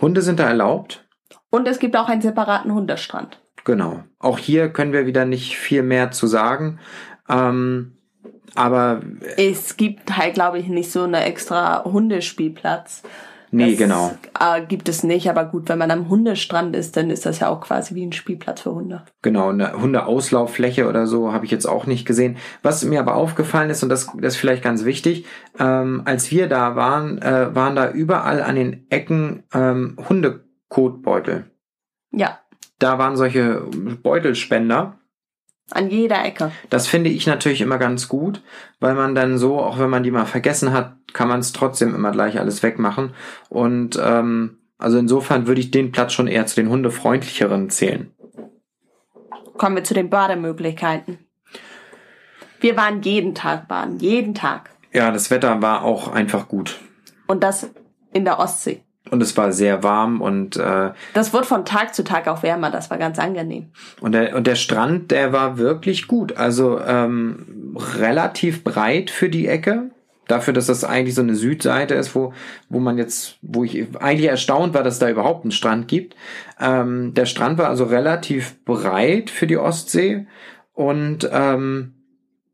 Hunde 0.00 0.22
sind 0.22 0.40
da 0.40 0.48
erlaubt. 0.48 1.06
Und 1.50 1.66
es 1.66 1.78
gibt 1.78 1.96
auch 1.96 2.08
einen 2.08 2.22
separaten 2.22 2.74
Hundestrand. 2.74 3.40
Genau. 3.64 4.02
Auch 4.18 4.38
hier 4.38 4.70
können 4.70 4.92
wir 4.92 5.06
wieder 5.06 5.24
nicht 5.24 5.56
viel 5.56 5.82
mehr 5.82 6.10
zu 6.10 6.26
sagen. 6.26 6.78
Ähm, 7.28 7.96
aber 8.54 9.02
es 9.36 9.76
gibt 9.76 10.16
halt, 10.16 10.34
glaube 10.34 10.58
ich, 10.58 10.68
nicht 10.68 10.90
so 10.90 11.04
eine 11.04 11.24
extra 11.24 11.84
Hundespielplatz. 11.84 13.02
Nee, 13.52 13.70
das, 13.70 13.78
genau. 13.78 14.12
Äh, 14.38 14.64
gibt 14.66 14.88
es 14.88 15.02
nicht, 15.02 15.28
aber 15.28 15.44
gut, 15.44 15.68
wenn 15.68 15.78
man 15.78 15.90
am 15.90 16.08
Hundestrand 16.08 16.76
ist, 16.76 16.96
dann 16.96 17.10
ist 17.10 17.26
das 17.26 17.40
ja 17.40 17.48
auch 17.48 17.60
quasi 17.60 17.94
wie 17.94 18.06
ein 18.06 18.12
Spielplatz 18.12 18.60
für 18.60 18.74
Hunde. 18.74 19.02
Genau, 19.22 19.48
eine 19.48 19.72
Hundeauslauffläche 19.72 20.88
oder 20.88 21.06
so 21.06 21.32
habe 21.32 21.44
ich 21.44 21.50
jetzt 21.50 21.66
auch 21.66 21.86
nicht 21.86 22.06
gesehen. 22.06 22.36
Was 22.62 22.84
mir 22.84 23.00
aber 23.00 23.16
aufgefallen 23.16 23.70
ist, 23.70 23.82
und 23.82 23.88
das, 23.88 24.06
das 24.16 24.34
ist 24.34 24.40
vielleicht 24.40 24.62
ganz 24.62 24.84
wichtig, 24.84 25.26
ähm, 25.58 26.02
als 26.04 26.30
wir 26.30 26.48
da 26.48 26.76
waren, 26.76 27.20
äh, 27.22 27.54
waren 27.54 27.74
da 27.74 27.90
überall 27.90 28.42
an 28.42 28.54
den 28.54 28.86
Ecken 28.90 29.42
ähm, 29.52 29.96
Hundekotbeutel. 30.08 31.50
Ja. 32.12 32.38
Da 32.78 32.98
waren 32.98 33.16
solche 33.16 33.62
Beutelspender 34.02 34.99
an 35.72 35.90
jeder 35.90 36.24
Ecke. 36.24 36.52
Das 36.68 36.86
finde 36.86 37.10
ich 37.10 37.26
natürlich 37.26 37.60
immer 37.60 37.78
ganz 37.78 38.08
gut, 38.08 38.42
weil 38.80 38.94
man 38.94 39.14
dann 39.14 39.38
so, 39.38 39.58
auch 39.58 39.78
wenn 39.78 39.90
man 39.90 40.02
die 40.02 40.10
mal 40.10 40.26
vergessen 40.26 40.72
hat, 40.72 40.96
kann 41.12 41.28
man 41.28 41.40
es 41.40 41.52
trotzdem 41.52 41.94
immer 41.94 42.12
gleich 42.12 42.38
alles 42.38 42.62
wegmachen. 42.62 43.14
Und 43.48 43.98
ähm, 44.02 44.58
also 44.78 44.98
insofern 44.98 45.46
würde 45.46 45.60
ich 45.60 45.70
den 45.70 45.92
Platz 45.92 46.12
schon 46.12 46.26
eher 46.26 46.46
zu 46.46 46.56
den 46.56 46.68
hundefreundlicheren 46.68 47.70
zählen. 47.70 48.12
Kommen 49.56 49.76
wir 49.76 49.84
zu 49.84 49.94
den 49.94 50.08
Bademöglichkeiten. 50.08 51.18
Wir 52.60 52.76
waren 52.76 53.02
jeden 53.02 53.34
Tag 53.34 53.68
baden, 53.68 53.98
jeden 53.98 54.34
Tag. 54.34 54.70
Ja, 54.92 55.10
das 55.10 55.30
Wetter 55.30 55.62
war 55.62 55.82
auch 55.82 56.08
einfach 56.08 56.48
gut. 56.48 56.78
Und 57.26 57.42
das 57.42 57.70
in 58.12 58.24
der 58.24 58.38
Ostsee. 58.38 58.82
Und 59.10 59.22
es 59.22 59.36
war 59.36 59.52
sehr 59.52 59.82
warm 59.82 60.20
und 60.20 60.56
äh, 60.56 60.90
das 61.14 61.32
wird 61.32 61.44
von 61.44 61.64
Tag 61.64 61.94
zu 61.94 62.04
Tag 62.04 62.28
auch 62.28 62.44
wärmer. 62.44 62.70
Das 62.70 62.90
war 62.90 62.98
ganz 62.98 63.18
angenehm. 63.18 63.66
Und 64.00 64.12
der 64.12 64.36
und 64.36 64.46
der 64.46 64.54
Strand, 64.54 65.10
der 65.10 65.32
war 65.32 65.58
wirklich 65.58 66.06
gut. 66.06 66.36
Also 66.36 66.80
ähm, 66.80 67.76
relativ 67.98 68.62
breit 68.62 69.10
für 69.10 69.28
die 69.28 69.48
Ecke. 69.48 69.90
Dafür, 70.28 70.54
dass 70.54 70.66
das 70.66 70.84
eigentlich 70.84 71.16
so 71.16 71.22
eine 71.22 71.34
Südseite 71.34 71.94
ist, 71.94 72.14
wo, 72.14 72.32
wo 72.68 72.78
man 72.78 72.98
jetzt, 72.98 73.38
wo 73.42 73.64
ich 73.64 73.88
eigentlich 73.98 74.30
erstaunt 74.30 74.74
war, 74.74 74.84
dass 74.84 75.00
da 75.00 75.10
überhaupt 75.10 75.44
einen 75.44 75.50
Strand 75.50 75.88
gibt. 75.88 76.14
Ähm, 76.60 77.14
der 77.14 77.26
Strand 77.26 77.58
war 77.58 77.68
also 77.68 77.82
relativ 77.82 78.64
breit 78.64 79.28
für 79.28 79.48
die 79.48 79.58
Ostsee 79.58 80.28
und 80.72 81.28
ähm, 81.32 81.94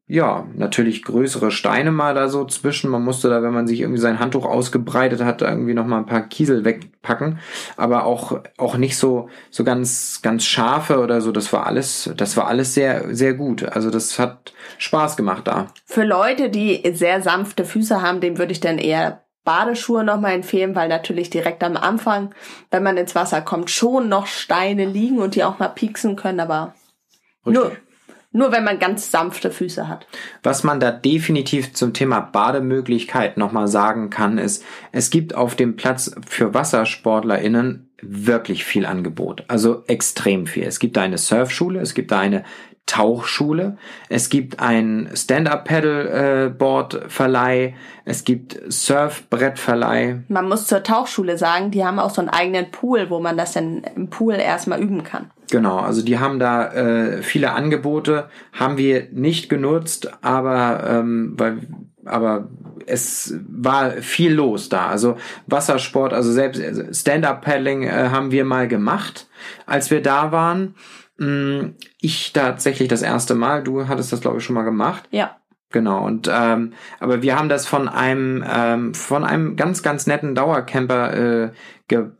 ja, 0.08 0.46
natürlich 0.54 1.02
größere 1.02 1.50
Steine 1.50 1.90
mal 1.90 2.14
da 2.14 2.28
so 2.28 2.44
zwischen. 2.44 2.90
Man 2.90 3.02
musste 3.02 3.28
da, 3.28 3.42
wenn 3.42 3.52
man 3.52 3.66
sich 3.66 3.80
irgendwie 3.80 4.00
sein 4.00 4.20
Handtuch 4.20 4.44
ausgebreitet 4.44 5.24
hat, 5.24 5.42
irgendwie 5.42 5.74
noch 5.74 5.84
mal 5.86 5.98
ein 5.98 6.06
paar 6.06 6.28
Kiesel 6.28 6.64
wegpacken. 6.64 7.40
Aber 7.76 8.04
auch, 8.04 8.40
auch 8.56 8.76
nicht 8.76 8.96
so, 8.96 9.28
so 9.50 9.64
ganz, 9.64 10.20
ganz 10.22 10.44
scharfe 10.44 11.00
oder 11.00 11.20
so. 11.20 11.32
Das 11.32 11.52
war 11.52 11.66
alles, 11.66 12.08
das 12.16 12.36
war 12.36 12.46
alles 12.46 12.72
sehr, 12.72 13.16
sehr 13.16 13.34
gut. 13.34 13.64
Also 13.64 13.90
das 13.90 14.16
hat 14.20 14.52
Spaß 14.78 15.16
gemacht 15.16 15.48
da. 15.48 15.66
Für 15.84 16.04
Leute, 16.04 16.50
die 16.50 16.82
sehr 16.94 17.20
sanfte 17.20 17.64
Füße 17.64 18.00
haben, 18.00 18.20
dem 18.20 18.38
würde 18.38 18.52
ich 18.52 18.60
dann 18.60 18.78
eher 18.78 19.24
Badeschuhe 19.42 20.04
nochmal 20.04 20.34
empfehlen, 20.34 20.76
weil 20.76 20.88
natürlich 20.88 21.30
direkt 21.30 21.64
am 21.64 21.76
Anfang, 21.76 22.32
wenn 22.70 22.84
man 22.84 22.96
ins 22.96 23.16
Wasser 23.16 23.40
kommt, 23.40 23.70
schon 23.70 24.08
noch 24.08 24.28
Steine 24.28 24.84
liegen 24.84 25.18
und 25.18 25.34
die 25.34 25.42
auch 25.42 25.58
mal 25.58 25.68
pieksen 25.68 26.14
können, 26.14 26.40
aber 26.40 26.74
Richtig. 27.44 27.54
nur 27.54 27.76
nur 28.36 28.52
wenn 28.52 28.62
man 28.64 28.78
ganz 28.78 29.10
sanfte 29.10 29.50
Füße 29.50 29.88
hat. 29.88 30.06
Was 30.42 30.62
man 30.62 30.78
da 30.78 30.90
definitiv 30.90 31.72
zum 31.72 31.94
Thema 31.94 32.20
Bademöglichkeit 32.20 33.38
nochmal 33.38 33.66
sagen 33.66 34.10
kann, 34.10 34.36
ist, 34.36 34.62
es 34.92 35.08
gibt 35.10 35.34
auf 35.34 35.56
dem 35.56 35.76
Platz 35.76 36.14
für 36.28 36.52
WassersportlerInnen 36.52 37.88
wirklich 38.02 38.66
viel 38.66 38.84
Angebot. 38.84 39.44
Also 39.48 39.84
extrem 39.86 40.46
viel. 40.46 40.64
Es 40.64 40.78
gibt 40.78 40.98
da 40.98 41.02
eine 41.02 41.16
Surfschule, 41.16 41.80
es 41.80 41.94
gibt 41.94 42.12
da 42.12 42.20
eine 42.20 42.44
Tauchschule, 42.84 43.78
es 44.10 44.28
gibt 44.28 44.60
ein 44.60 45.08
Stand-Up-Paddle-Board-Verleih, 45.12 47.74
es 48.04 48.24
gibt 48.24 48.60
Surfbrettverleih. 48.68 50.24
Man 50.28 50.48
muss 50.48 50.66
zur 50.66 50.82
Tauchschule 50.84 51.38
sagen, 51.38 51.70
die 51.70 51.82
haben 51.84 51.98
auch 51.98 52.10
so 52.10 52.20
einen 52.20 52.28
eigenen 52.28 52.70
Pool, 52.70 53.08
wo 53.10 53.18
man 53.18 53.38
das 53.38 53.54
dann 53.54 53.82
im 53.96 54.10
Pool 54.10 54.34
erstmal 54.34 54.80
üben 54.80 55.02
kann. 55.02 55.30
Genau, 55.50 55.78
also 55.78 56.02
die 56.02 56.18
haben 56.18 56.38
da 56.38 56.72
äh, 56.72 57.22
viele 57.22 57.52
Angebote, 57.52 58.28
haben 58.52 58.78
wir 58.78 59.08
nicht 59.12 59.48
genutzt, 59.48 60.10
aber 60.22 60.84
ähm, 60.88 61.34
weil 61.36 61.58
aber 62.04 62.48
es 62.86 63.34
war 63.48 63.90
viel 64.02 64.32
los 64.32 64.68
da. 64.68 64.86
Also 64.86 65.16
Wassersport, 65.46 66.12
also 66.12 66.32
selbst 66.32 66.62
Stand-up-Paddling 66.96 67.82
äh, 67.82 68.08
haben 68.10 68.30
wir 68.30 68.44
mal 68.44 68.68
gemacht, 68.68 69.28
als 69.66 69.90
wir 69.90 70.02
da 70.02 70.32
waren. 70.32 70.74
Mm, 71.18 71.74
ich 72.00 72.32
tatsächlich 72.32 72.88
das 72.88 73.02
erste 73.02 73.34
Mal. 73.34 73.62
Du 73.62 73.88
hattest 73.88 74.12
das 74.12 74.20
glaube 74.20 74.38
ich 74.38 74.44
schon 74.44 74.54
mal 74.54 74.62
gemacht. 74.62 75.04
Ja. 75.10 75.36
Genau, 75.70 76.06
und 76.06 76.30
ähm, 76.32 76.74
aber 77.00 77.22
wir 77.22 77.36
haben 77.36 77.48
das 77.48 77.66
von 77.66 77.88
einem 77.88 78.44
ähm, 78.48 78.94
von 78.94 79.24
einem 79.24 79.56
ganz, 79.56 79.82
ganz 79.82 80.06
netten 80.06 80.34
Dauercamper 80.36 81.14
äh, 81.44 81.50
ge 81.88 82.10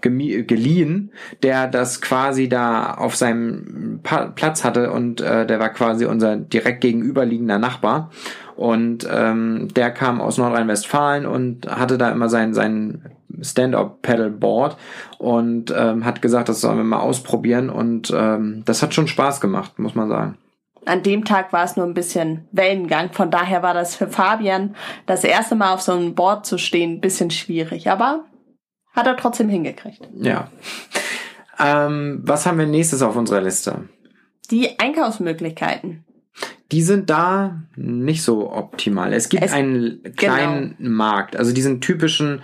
geliehen, 0.00 1.12
der 1.42 1.66
das 1.66 2.00
quasi 2.00 2.48
da 2.48 2.94
auf 2.94 3.16
seinem 3.16 4.00
pa 4.02 4.26
Platz 4.26 4.64
hatte 4.64 4.92
und 4.92 5.20
äh, 5.20 5.46
der 5.46 5.58
war 5.58 5.70
quasi 5.70 6.06
unser 6.06 6.36
direkt 6.36 6.80
gegenüberliegender 6.80 7.58
Nachbar 7.58 8.10
und 8.56 9.08
ähm, 9.10 9.68
der 9.74 9.90
kam 9.90 10.20
aus 10.20 10.38
Nordrhein-Westfalen 10.38 11.26
und 11.26 11.68
hatte 11.68 11.98
da 11.98 12.10
immer 12.10 12.28
sein 12.28 12.54
sein 12.54 13.02
Stand-up-Pedal-Board 13.40 14.76
und 15.18 15.72
ähm, 15.76 16.04
hat 16.04 16.22
gesagt, 16.22 16.48
das 16.48 16.60
sollen 16.60 16.78
wir 16.78 16.84
mal 16.84 17.00
ausprobieren 17.00 17.70
und 17.70 18.12
ähm, 18.14 18.62
das 18.64 18.82
hat 18.82 18.94
schon 18.94 19.06
Spaß 19.06 19.40
gemacht, 19.40 19.78
muss 19.78 19.94
man 19.94 20.08
sagen. 20.08 20.38
An 20.86 21.02
dem 21.02 21.24
Tag 21.24 21.52
war 21.52 21.64
es 21.64 21.76
nur 21.76 21.84
ein 21.84 21.94
bisschen 21.94 22.48
Wellengang, 22.50 23.12
von 23.12 23.30
daher 23.30 23.62
war 23.62 23.74
das 23.74 23.94
für 23.94 24.08
Fabian 24.08 24.74
das 25.06 25.22
erste 25.22 25.54
Mal 25.54 25.74
auf 25.74 25.82
so 25.82 25.92
einem 25.92 26.14
Board 26.14 26.46
zu 26.46 26.56
stehen 26.56 26.94
ein 26.94 27.00
bisschen 27.00 27.30
schwierig, 27.30 27.90
aber 27.90 28.24
hat 28.98 29.06
er 29.06 29.16
trotzdem 29.16 29.48
hingekriegt. 29.48 30.08
Ja. 30.14 30.50
Ähm, 31.58 32.20
was 32.22 32.46
haben 32.46 32.58
wir 32.58 32.66
nächstes 32.66 33.02
auf 33.02 33.16
unserer 33.16 33.40
Liste? 33.40 33.88
Die 34.50 34.78
Einkaufsmöglichkeiten. 34.78 36.04
Die 36.70 36.82
sind 36.82 37.08
da 37.08 37.62
nicht 37.76 38.22
so 38.22 38.52
optimal. 38.52 39.12
Es 39.12 39.28
gibt 39.28 39.44
es, 39.44 39.52
einen 39.52 40.02
kleinen 40.16 40.76
genau. 40.76 40.90
Markt, 40.90 41.36
also 41.36 41.52
diesen 41.52 41.80
typischen, 41.80 42.42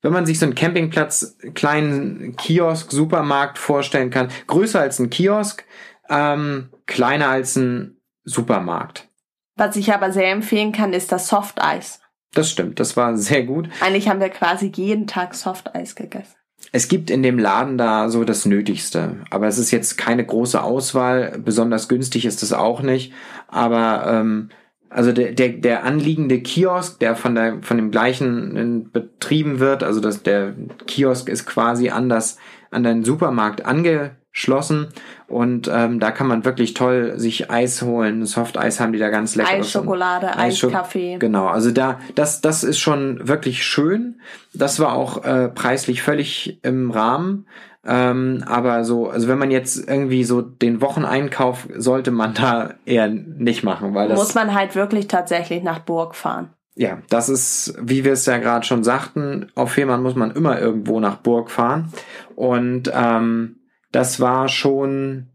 wenn 0.00 0.12
man 0.12 0.26
sich 0.26 0.38
so 0.38 0.46
einen 0.46 0.54
Campingplatz, 0.54 1.36
kleinen 1.54 2.36
Kiosk, 2.36 2.92
Supermarkt 2.92 3.58
vorstellen 3.58 4.10
kann, 4.10 4.28
größer 4.46 4.80
als 4.80 4.98
ein 4.98 5.10
Kiosk, 5.10 5.64
ähm, 6.08 6.70
kleiner 6.86 7.28
als 7.28 7.56
ein 7.56 7.96
Supermarkt. 8.24 9.08
Was 9.56 9.76
ich 9.76 9.92
aber 9.92 10.12
sehr 10.12 10.30
empfehlen 10.30 10.72
kann, 10.72 10.92
ist 10.92 11.12
das 11.12 11.28
Softeis. 11.28 12.00
Das 12.34 12.50
stimmt, 12.50 12.80
das 12.80 12.96
war 12.96 13.16
sehr 13.16 13.44
gut. 13.44 13.68
Eigentlich 13.80 14.08
haben 14.08 14.20
wir 14.20 14.28
quasi 14.28 14.72
jeden 14.74 15.06
Tag 15.06 15.34
Softeis 15.34 15.94
gegessen. 15.94 16.34
Es 16.72 16.88
gibt 16.88 17.10
in 17.10 17.22
dem 17.22 17.38
Laden 17.38 17.78
da 17.78 18.08
so 18.08 18.24
das 18.24 18.46
Nötigste, 18.46 19.16
aber 19.30 19.46
es 19.46 19.58
ist 19.58 19.70
jetzt 19.70 19.96
keine 19.96 20.24
große 20.24 20.62
Auswahl. 20.62 21.38
Besonders 21.44 21.88
günstig 21.88 22.24
ist 22.24 22.42
es 22.42 22.52
auch 22.52 22.82
nicht. 22.82 23.12
Aber 23.48 24.06
ähm, 24.08 24.48
also 24.88 25.12
der, 25.12 25.32
der, 25.32 25.50
der 25.50 25.84
anliegende 25.84 26.40
Kiosk, 26.40 26.98
der 27.00 27.16
von 27.16 27.34
der 27.34 27.58
von 27.62 27.76
dem 27.76 27.90
gleichen 27.90 28.90
betrieben 28.92 29.58
wird, 29.58 29.82
also 29.82 30.00
das, 30.00 30.22
der 30.22 30.54
Kiosk 30.86 31.28
ist 31.28 31.46
quasi 31.46 31.90
an 31.90 32.08
das 32.08 32.38
an 32.70 32.82
den 32.82 33.04
Supermarkt 33.04 33.66
ange 33.66 34.16
geschlossen 34.34 34.88
und 35.28 35.70
ähm, 35.72 36.00
da 36.00 36.10
kann 36.10 36.26
man 36.26 36.44
wirklich 36.44 36.74
toll 36.74 37.14
sich 37.16 37.50
Eis 37.50 37.82
holen. 37.82 38.26
Softeis 38.26 38.80
haben 38.80 38.92
die 38.92 38.98
da 38.98 39.08
ganz 39.08 39.36
lecker. 39.36 39.50
Eisschokolade, 39.50 40.36
Eiskaffee. 40.36 41.18
Genau, 41.18 41.46
also 41.46 41.70
da 41.70 42.00
das 42.16 42.40
das 42.40 42.64
ist 42.64 42.80
schon 42.80 43.26
wirklich 43.28 43.64
schön. 43.64 44.20
Das 44.52 44.80
war 44.80 44.94
auch 44.94 45.24
äh, 45.24 45.48
preislich 45.48 46.02
völlig 46.02 46.58
im 46.62 46.90
Rahmen. 46.90 47.46
Ähm, 47.86 48.42
aber 48.46 48.84
so, 48.84 49.08
also 49.08 49.28
wenn 49.28 49.38
man 49.38 49.50
jetzt 49.50 49.88
irgendwie 49.88 50.24
so 50.24 50.40
den 50.40 50.80
Wocheneinkauf 50.80 51.68
sollte 51.76 52.10
man 52.10 52.34
da 52.34 52.74
eher 52.86 53.08
nicht 53.08 53.62
machen, 53.62 53.94
weil 53.94 54.08
das 54.08 54.18
muss 54.18 54.34
man 54.34 54.54
halt 54.54 54.74
wirklich 54.74 55.06
tatsächlich 55.06 55.62
nach 55.62 55.80
Burg 55.80 56.14
fahren. 56.14 56.50
Ja, 56.76 56.98
das 57.08 57.28
ist, 57.28 57.74
wie 57.80 58.04
wir 58.04 58.14
es 58.14 58.26
ja 58.26 58.38
gerade 58.38 58.66
schon 58.66 58.82
sagten, 58.82 59.52
auf 59.54 59.72
Fehmarn 59.72 60.02
muss 60.02 60.16
man 60.16 60.32
immer 60.32 60.58
irgendwo 60.58 60.98
nach 60.98 61.18
Burg 61.18 61.50
fahren. 61.50 61.92
Und 62.34 62.90
ähm, 62.92 63.56
das 63.94 64.18
war 64.20 64.48
schon. 64.48 65.28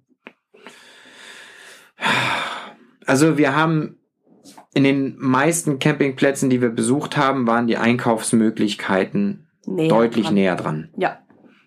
Also 3.05 3.37
wir 3.37 3.55
haben 3.55 3.97
in 4.73 4.83
den 4.83 5.15
meisten 5.17 5.79
Campingplätzen, 5.79 6.49
die 6.49 6.61
wir 6.61 6.69
besucht 6.69 7.17
haben, 7.17 7.47
waren 7.47 7.67
die 7.67 7.77
Einkaufsmöglichkeiten 7.77 9.47
näher 9.65 9.89
deutlich 9.89 10.25
dran. 10.25 10.33
näher 10.33 10.55
dran. 10.55 10.89
Ja. 10.97 11.19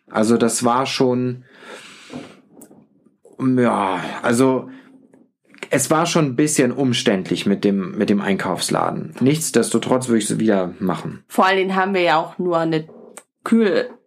Also 0.09 0.37
das 0.37 0.65
war 0.65 0.87
schon, 0.87 1.45
ja, 3.41 4.01
also 4.23 4.69
es 5.71 5.91
war 5.91 6.07
schon 6.07 6.27
ein 6.27 6.37
bisschen 6.37 6.71
umständlich 6.71 7.47
mit 7.47 7.65
dem, 7.65 7.97
mit 7.97 8.11
dem 8.11 8.21
Einkaufsladen. 8.21 9.15
Nichtsdestotrotz 9.21 10.09
würde 10.09 10.19
ich 10.19 10.31
es 10.31 10.39
wieder 10.39 10.75
machen. 10.79 11.25
Vor 11.29 11.47
allen 11.47 11.57
Dingen 11.57 11.75
haben 11.75 11.95
wir 11.95 12.03
ja 12.03 12.19
auch 12.19 12.39
nur 12.39 12.59
eine 12.59 12.87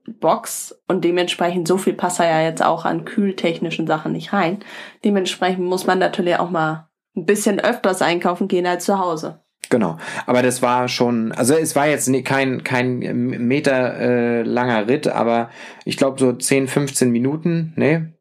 Kühlbox 0.06 0.76
und 0.88 1.04
dementsprechend 1.04 1.68
so 1.68 1.78
viel 1.78 1.94
passt 1.94 2.20
da 2.20 2.26
ja 2.26 2.42
jetzt 2.42 2.64
auch 2.64 2.86
an 2.86 3.06
kühltechnischen 3.06 3.88
Sachen 3.88 4.12
nicht 4.12 4.34
rein. 4.34 4.60
Dementsprechend 5.04 5.66
muss 5.66 5.88
man 5.88 6.00
natürlich 6.00 6.38
auch 6.38 6.50
mal 6.50 6.90
ein 7.16 7.26
bisschen 7.26 7.60
öfters 7.60 8.02
einkaufen 8.02 8.48
gehen 8.48 8.66
als 8.66 8.86
zu 8.86 9.00
Hause. 9.00 9.42
Genau, 9.70 9.98
aber 10.28 10.44
das 10.44 10.62
war 10.62 10.88
schon, 10.88 11.32
also 11.32 11.56
es 11.56 11.76
war 11.76 11.88
jetzt 11.88 12.12
kein 12.24 12.64
kein 12.64 13.00
Meter 13.00 14.00
äh, 14.00 14.42
langer 14.44 14.88
Ritt, 14.88 15.08
aber 15.08 15.50
ich 15.86 15.98
glaube 15.98 16.20
so 16.20 16.34
10, 16.34 16.68
15 16.68 17.10
Minuten, 17.10 17.74
ne? 17.76 18.14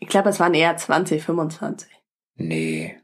Ich 0.00 0.08
glaube, 0.08 0.30
es 0.30 0.40
waren 0.40 0.54
eher 0.54 0.76
20, 0.76 1.22
25. 1.22 1.88
Nee. 2.36 2.96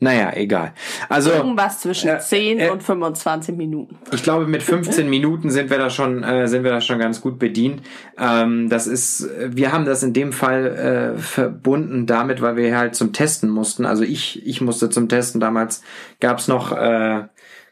Naja, 0.00 0.32
egal. 0.34 0.74
Also 1.08 1.32
irgendwas 1.32 1.80
zwischen 1.80 2.08
äh, 2.08 2.20
10 2.20 2.60
äh, 2.60 2.70
und 2.70 2.84
25 2.84 3.56
Minuten. 3.56 3.98
Ich 4.12 4.22
glaube, 4.22 4.46
mit 4.46 4.62
15 4.62 5.10
Minuten 5.10 5.50
sind 5.50 5.70
wir 5.70 5.78
da 5.78 5.90
schon 5.90 6.22
äh, 6.22 6.46
sind 6.46 6.62
wir 6.62 6.70
da 6.70 6.80
schon 6.80 7.00
ganz 7.00 7.20
gut 7.20 7.40
bedient. 7.40 7.82
Ähm, 8.16 8.68
das 8.68 8.86
ist, 8.86 9.28
wir 9.38 9.72
haben 9.72 9.86
das 9.86 10.04
in 10.04 10.12
dem 10.12 10.32
Fall 10.32 11.16
äh, 11.16 11.18
verbunden 11.18 12.06
damit, 12.06 12.40
weil 12.40 12.54
wir 12.54 12.78
halt 12.78 12.94
zum 12.94 13.12
Testen 13.12 13.50
mussten. 13.50 13.86
Also 13.86 14.04
ich 14.04 14.46
ich 14.46 14.60
musste 14.60 14.88
zum 14.88 15.08
Testen. 15.08 15.40
Damals 15.40 15.82
gab's 16.20 16.46
noch 16.46 16.70
äh, 16.70 17.24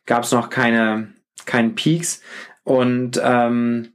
gab's 0.05 0.33
noch 0.33 0.51
keine 0.51 1.13
keinen 1.45 1.77
Peaks 1.77 2.23
und 2.65 3.21
ähm, 3.23 3.93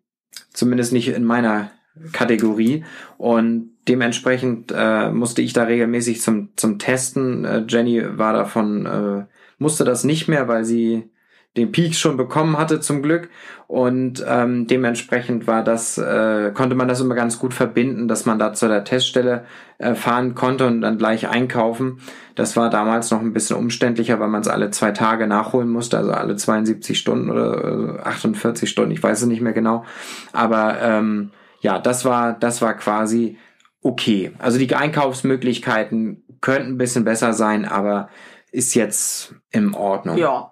zumindest 0.53 0.93
nicht 0.93 1.09
in 1.09 1.25
meiner 1.25 1.71
Kategorie 2.11 2.83
und 3.17 3.71
dementsprechend 3.87 4.73
äh, 4.75 5.09
musste 5.09 5.41
ich 5.41 5.53
da 5.53 5.63
regelmäßig 5.63 6.21
zum, 6.21 6.49
zum 6.55 6.79
Testen. 6.79 7.45
Äh, 7.45 7.65
Jenny 7.67 8.17
war 8.17 8.33
davon, 8.33 8.85
äh, 8.85 9.25
musste 9.57 9.83
das 9.83 10.03
nicht 10.03 10.27
mehr, 10.27 10.47
weil 10.47 10.65
sie 10.65 11.09
den 11.57 11.73
Peak 11.73 11.95
schon 11.95 12.15
bekommen 12.15 12.57
hatte 12.57 12.79
zum 12.79 13.01
Glück 13.01 13.29
und 13.67 14.23
ähm, 14.25 14.67
dementsprechend 14.67 15.47
war 15.47 15.65
das 15.65 15.97
äh, 15.97 16.51
konnte 16.53 16.75
man 16.75 16.87
das 16.87 17.01
immer 17.01 17.15
ganz 17.15 17.39
gut 17.39 17.53
verbinden, 17.53 18.07
dass 18.07 18.25
man 18.25 18.39
da 18.39 18.53
zu 18.53 18.69
der 18.69 18.85
Teststelle 18.85 19.43
äh, 19.77 19.93
fahren 19.93 20.33
konnte 20.33 20.65
und 20.65 20.79
dann 20.79 20.97
gleich 20.97 21.27
einkaufen. 21.27 21.99
Das 22.35 22.55
war 22.55 22.69
damals 22.69 23.11
noch 23.11 23.19
ein 23.19 23.33
bisschen 23.33 23.57
umständlicher, 23.57 24.19
weil 24.21 24.29
man 24.29 24.41
es 24.41 24.47
alle 24.47 24.71
zwei 24.71 24.91
Tage 24.91 25.27
nachholen 25.27 25.67
musste, 25.67 25.97
also 25.97 26.11
alle 26.11 26.37
72 26.37 26.97
Stunden 26.97 27.29
oder 27.29 27.99
äh, 27.99 28.01
48 28.01 28.69
Stunden, 28.69 28.91
ich 28.91 29.03
weiß 29.03 29.21
es 29.21 29.27
nicht 29.27 29.41
mehr 29.41 29.53
genau. 29.53 29.83
Aber 30.31 30.77
ähm, 30.81 31.31
ja, 31.61 31.79
das 31.79 32.05
war 32.05 32.33
das 32.33 32.61
war 32.61 32.73
quasi 32.75 33.37
okay. 33.81 34.33
Also 34.39 34.57
die 34.57 34.73
Einkaufsmöglichkeiten 34.75 36.23
könnten 36.41 36.73
ein 36.73 36.77
bisschen 36.77 37.05
besser 37.05 37.33
sein, 37.33 37.65
aber 37.65 38.09
ist 38.51 38.73
jetzt 38.73 39.35
in 39.51 39.73
Ordnung. 39.73 40.17
Ja, 40.17 40.51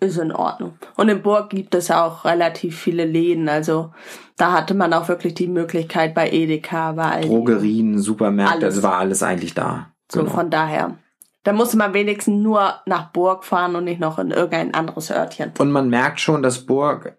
ist 0.00 0.18
in 0.18 0.32
Ordnung. 0.32 0.74
Und 0.96 1.08
in 1.08 1.22
Burg 1.22 1.50
gibt 1.50 1.74
es 1.74 1.90
auch 1.90 2.24
relativ 2.24 2.78
viele 2.78 3.04
Läden. 3.04 3.48
Also 3.48 3.92
da 4.36 4.52
hatte 4.52 4.74
man 4.74 4.92
auch 4.92 5.08
wirklich 5.08 5.34
die 5.34 5.46
Möglichkeit 5.46 6.14
bei 6.14 6.30
Edeka, 6.30 6.92
bei 6.92 7.20
Drogerien, 7.20 7.98
Supermärkte, 7.98 8.54
alles. 8.54 8.64
also 8.64 8.82
war 8.82 8.96
alles 8.96 9.22
eigentlich 9.22 9.54
da. 9.54 9.92
So 10.10 10.20
genau. 10.20 10.32
von 10.32 10.50
daher. 10.50 10.96
Da 11.42 11.52
musste 11.52 11.78
man 11.78 11.94
wenigstens 11.94 12.42
nur 12.42 12.74
nach 12.84 13.12
Burg 13.12 13.44
fahren 13.44 13.74
und 13.76 13.84
nicht 13.84 14.00
noch 14.00 14.18
in 14.18 14.30
irgendein 14.30 14.74
anderes 14.74 15.10
Örtchen. 15.10 15.52
Und 15.58 15.70
man 15.70 15.88
merkt 15.88 16.20
schon, 16.20 16.42
dass 16.42 16.66
Burg, 16.66 17.16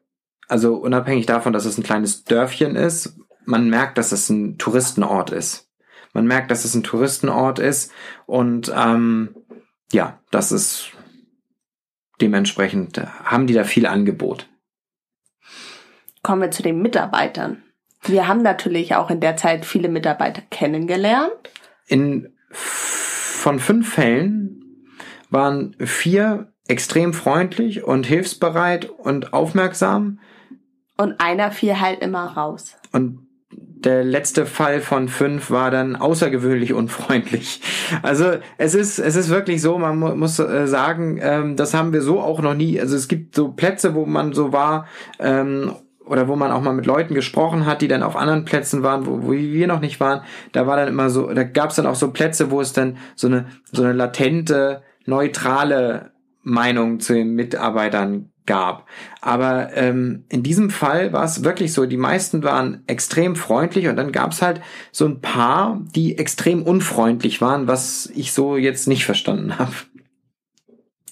also 0.52 0.76
unabhängig 0.76 1.26
davon, 1.26 1.54
dass 1.54 1.66
es 1.66 1.78
ein 1.78 1.84
kleines 1.84 2.26
Dörfchen 2.26 2.76
ist, 2.76 3.18
man 3.46 3.70
merkt, 3.70 3.98
dass 3.98 4.12
es 4.12 4.30
ein 4.30 4.58
Touristenort 4.58 5.32
ist. 5.32 5.70
Man 6.14 6.28
merkt, 6.28 6.52
dass 6.52 6.66
es 6.66 6.76
ein 6.76 6.84
Touristenort 6.84 7.58
ist 7.58 7.92
und 8.26 8.72
ähm, 8.76 9.36
ja, 9.94 10.20
das 10.30 10.52
ist 10.52 10.92
dementsprechend 12.20 13.02
haben 13.24 13.48
die 13.48 13.54
da 13.54 13.64
viel 13.64 13.86
Angebot. 13.86 14.48
Kommen 16.22 16.42
wir 16.42 16.52
zu 16.52 16.64
den 16.64 16.82
Mitarbeitern. 16.82 17.64
Wir 18.04 18.28
haben 18.28 18.42
natürlich 18.42 18.96
auch 18.96 19.10
in 19.10 19.22
der 19.22 19.38
Zeit 19.38 19.66
viele 19.66 19.88
Mitarbeiter 19.90 20.42
kennengelernt. 20.52 21.50
In 21.88 22.36
von 22.52 23.60
fünf 23.60 23.94
Fällen 23.94 24.88
waren 25.30 25.76
vier 25.80 26.52
extrem 26.68 27.14
freundlich 27.14 27.84
und 27.84 28.06
hilfsbereit 28.06 28.90
und 28.90 29.34
aufmerksam. 29.34 30.20
Und 31.02 31.20
einer 31.20 31.50
fiel 31.50 31.80
halt 31.80 32.00
immer 32.02 32.26
raus. 32.38 32.78
Und 32.92 33.28
der 33.50 34.04
letzte 34.04 34.46
Fall 34.46 34.82
von 34.82 35.08
fünf 35.08 35.50
war 35.50 35.72
dann 35.72 35.96
außergewöhnlich 35.96 36.74
unfreundlich. 36.74 37.62
Also 38.04 38.34
es 38.60 38.76
ist 38.76 39.00
es 39.00 39.16
ist 39.16 39.30
wirklich 39.30 39.64
so, 39.64 39.80
man 39.80 39.98
mu 39.98 40.16
muss 40.16 40.38
äh, 40.38 40.68
sagen, 40.68 41.20
ähm, 41.20 41.56
das 41.56 41.74
haben 41.74 41.92
wir 41.92 42.04
so 42.04 42.20
auch 42.20 42.40
noch 42.42 42.54
nie. 42.54 42.80
Also 42.80 42.96
es 42.96 43.08
gibt 43.08 43.34
so 43.34 43.52
Plätze, 43.52 43.96
wo 43.96 44.06
man 44.06 44.34
so 44.34 44.54
war 44.54 44.86
ähm, 45.18 45.74
oder 46.06 46.28
wo 46.28 46.36
man 46.36 46.52
auch 46.52 46.62
mal 46.62 46.74
mit 46.74 46.86
Leuten 46.86 47.16
gesprochen 47.16 47.66
hat, 47.66 47.82
die 47.82 47.88
dann 47.88 48.04
auf 48.04 48.16
anderen 48.16 48.46
Plätzen 48.46 48.84
waren, 48.84 49.08
wo, 49.08 49.24
wo 49.24 49.32
wir 49.32 49.66
noch 49.66 49.80
nicht 49.80 50.00
waren. 50.00 50.22
Da 50.52 50.68
war 50.68 50.78
dann 50.78 50.88
immer 50.88 51.10
so, 51.10 51.34
da 51.34 51.44
gab 51.44 51.72
es 51.72 51.78
dann 51.78 51.88
auch 51.88 51.96
so 51.96 52.12
Plätze, 52.12 52.52
wo 52.52 52.62
es 52.62 52.74
dann 52.74 52.98
so 53.16 53.26
eine 53.26 53.48
so 53.72 53.82
eine 53.82 53.94
latente 53.94 54.84
neutrale 55.08 56.12
Meinung 56.44 57.00
zu 57.00 57.14
den 57.14 57.34
Mitarbeitern 57.34 58.31
gab. 58.46 58.88
Aber 59.22 59.76
ähm, 59.76 60.26
in 60.30 60.44
diesem 60.44 60.70
Fall 60.70 61.14
war 61.14 61.24
es 61.24 61.44
wirklich 61.44 61.74
so, 61.74 61.86
die 61.86 61.98
meisten 61.98 62.44
waren 62.44 62.84
extrem 62.88 63.36
freundlich 63.36 63.88
und 63.88 63.96
dann 63.96 64.12
gab 64.12 64.32
es 64.32 64.42
halt 64.42 64.62
so 64.92 65.06
ein 65.06 65.22
paar, 65.22 65.82
die 65.96 66.18
extrem 66.18 66.64
unfreundlich 66.64 67.42
waren, 67.42 67.68
was 67.68 68.12
ich 68.16 68.34
so 68.34 68.58
jetzt 68.58 68.88
nicht 68.88 69.06
verstanden 69.06 69.58
habe. 69.60 69.74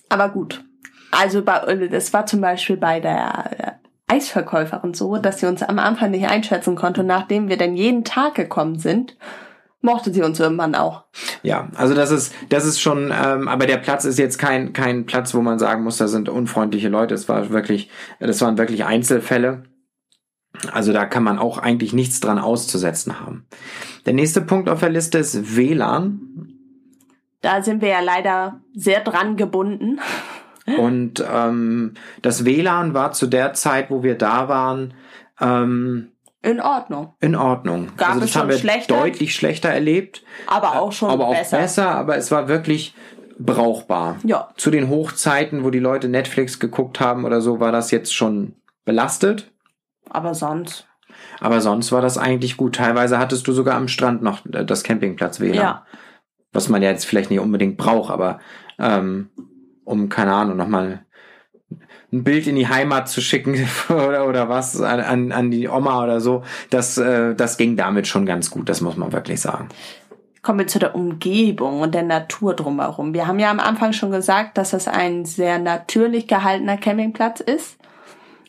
Aber 0.09 0.29
gut. 0.29 0.63
Also 1.11 1.43
bei, 1.43 1.87
das 1.89 2.13
war 2.13 2.25
zum 2.25 2.41
Beispiel 2.41 2.77
bei 2.77 2.99
der 2.99 3.79
Eisverkäuferin 4.07 4.93
so, 4.93 5.17
dass 5.17 5.39
sie 5.39 5.47
uns 5.47 5.61
am 5.63 5.79
Anfang 5.79 6.11
nicht 6.11 6.27
einschätzen 6.27 6.75
konnte, 6.75 7.03
nachdem 7.03 7.47
wir 7.47 7.57
dann 7.57 7.75
jeden 7.75 8.03
Tag 8.03 8.35
gekommen 8.35 8.79
sind 8.79 9.15
mochte 9.81 10.13
sie 10.13 10.21
uns 10.21 10.39
irgendwann 10.39 10.75
auch. 10.75 11.05
Ja, 11.41 11.69
also 11.75 11.93
das 11.93 12.11
ist, 12.11 12.33
das 12.49 12.65
ist 12.65 12.81
schon, 12.81 13.13
ähm, 13.15 13.47
aber 13.47 13.65
der 13.65 13.77
Platz 13.77 14.05
ist 14.05 14.19
jetzt 14.19 14.37
kein, 14.37 14.73
kein 14.73 15.05
Platz, 15.05 15.33
wo 15.33 15.41
man 15.41 15.59
sagen 15.59 15.83
muss, 15.83 15.97
da 15.97 16.07
sind 16.07 16.29
unfreundliche 16.29 16.89
Leute. 16.89 17.13
Es 17.13 17.29
war 17.29 17.49
wirklich, 17.49 17.89
das 18.19 18.41
waren 18.41 18.57
wirklich 18.57 18.85
Einzelfälle. 18.85 19.63
Also 20.71 20.91
da 20.91 21.05
kann 21.05 21.23
man 21.23 21.39
auch 21.39 21.57
eigentlich 21.57 21.93
nichts 21.93 22.19
dran 22.19 22.39
auszusetzen 22.39 23.19
haben. 23.19 23.47
Der 24.05 24.13
nächste 24.13 24.41
Punkt 24.41 24.67
auf 24.69 24.81
der 24.81 24.89
Liste 24.89 25.17
ist 25.17 25.55
WLAN. 25.55 26.55
Da 27.41 27.61
sind 27.61 27.81
wir 27.81 27.89
ja 27.89 28.01
leider 28.01 28.61
sehr 28.75 29.01
dran 29.01 29.37
gebunden. 29.37 29.99
Und 30.77 31.23
ähm, 31.31 31.93
das 32.21 32.45
WLAN 32.45 32.93
war 32.93 33.11
zu 33.13 33.25
der 33.27 33.53
Zeit, 33.53 33.89
wo 33.89 34.03
wir 34.03 34.15
da 34.15 34.49
waren, 34.49 34.93
ähm, 35.39 36.09
in 36.41 36.61
Ordnung. 36.61 37.13
In 37.19 37.35
Ordnung. 37.35 37.91
Gab 37.97 38.09
also 38.09 38.21
das 38.21 38.29
es 38.29 38.33
schon 38.33 38.41
haben 38.43 38.49
wir 38.49 38.57
schlechter? 38.57 38.97
deutlich 38.97 39.35
schlechter 39.35 39.69
erlebt. 39.69 40.23
Aber 40.47 40.79
auch 40.79 40.91
schon 40.91 41.09
aber 41.09 41.27
auch 41.27 41.35
besser. 41.35 41.57
besser. 41.57 41.91
Aber 41.91 42.15
es 42.15 42.31
war 42.31 42.47
wirklich 42.47 42.95
brauchbar. 43.37 44.17
Ja. 44.23 44.49
Zu 44.55 44.71
den 44.71 44.89
Hochzeiten, 44.89 45.63
wo 45.63 45.69
die 45.69 45.79
Leute 45.79 46.07
Netflix 46.07 46.59
geguckt 46.59 46.99
haben 46.99 47.25
oder 47.25 47.41
so, 47.41 47.59
war 47.59 47.71
das 47.71 47.91
jetzt 47.91 48.13
schon 48.13 48.55
belastet. 48.85 49.51
Aber 50.09 50.33
sonst. 50.33 50.87
Aber 51.41 51.59
sonst 51.59 51.91
war 51.91 52.01
das 52.01 52.17
eigentlich 52.17 52.55
gut. 52.55 52.75
Teilweise 52.75 53.19
hattest 53.19 53.47
du 53.47 53.51
sogar 53.51 53.75
am 53.75 53.87
Strand 53.87 54.21
noch 54.21 54.41
das 54.45 54.83
Campingplatz 54.83 55.39
WLAN. 55.39 55.55
Ja. 55.55 55.85
Was 56.51 56.69
man 56.69 56.81
ja 56.81 56.89
jetzt 56.89 57.05
vielleicht 57.05 57.29
nicht 57.29 57.39
unbedingt 57.39 57.77
braucht, 57.77 58.11
aber 58.11 58.39
ähm, 58.79 59.29
um, 59.83 60.09
keine 60.09 60.33
Ahnung, 60.33 60.57
nochmal 60.57 61.05
ein 62.11 62.23
Bild 62.23 62.47
in 62.47 62.55
die 62.55 62.67
Heimat 62.67 63.07
zu 63.07 63.21
schicken 63.21 63.67
oder, 63.89 64.27
oder 64.27 64.49
was 64.49 64.81
an, 64.81 64.99
an, 64.99 65.31
an 65.31 65.51
die 65.51 65.67
Oma 65.67 66.03
oder 66.03 66.19
so, 66.21 66.43
das, 66.69 66.97
äh, 66.97 67.35
das 67.35 67.57
ging 67.57 67.75
damit 67.75 68.07
schon 68.07 68.25
ganz 68.25 68.49
gut, 68.49 68.69
das 68.69 68.81
muss 68.81 68.97
man 68.97 69.11
wirklich 69.11 69.41
sagen. 69.41 69.69
Kommen 70.41 70.59
wir 70.59 70.67
zu 70.67 70.79
der 70.79 70.95
Umgebung 70.95 71.81
und 71.81 71.93
der 71.93 72.03
Natur 72.03 72.55
drumherum. 72.55 73.13
Wir 73.13 73.27
haben 73.27 73.39
ja 73.39 73.51
am 73.51 73.59
Anfang 73.59 73.91
schon 73.91 74.11
gesagt, 74.11 74.57
dass 74.57 74.71
das 74.71 74.87
ein 74.87 75.25
sehr 75.25 75.59
natürlich 75.59 76.27
gehaltener 76.27 76.77
Campingplatz 76.77 77.41
ist. 77.41 77.77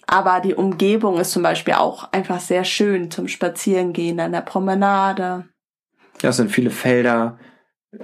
Aber 0.07 0.41
die 0.41 0.55
Umgebung 0.55 1.19
ist 1.19 1.33
zum 1.33 1.43
Beispiel 1.43 1.75
auch 1.75 2.13
einfach 2.13 2.41
sehr 2.41 2.65
schön 2.65 3.11
zum 3.11 3.29
Spazierengehen 3.29 4.19
an 4.21 4.33
der 4.33 4.41
Promenade. 4.41 5.45
Ja, 6.23 6.31
es 6.31 6.37
sind 6.37 6.51
viele 6.51 6.71
Felder, 6.71 7.39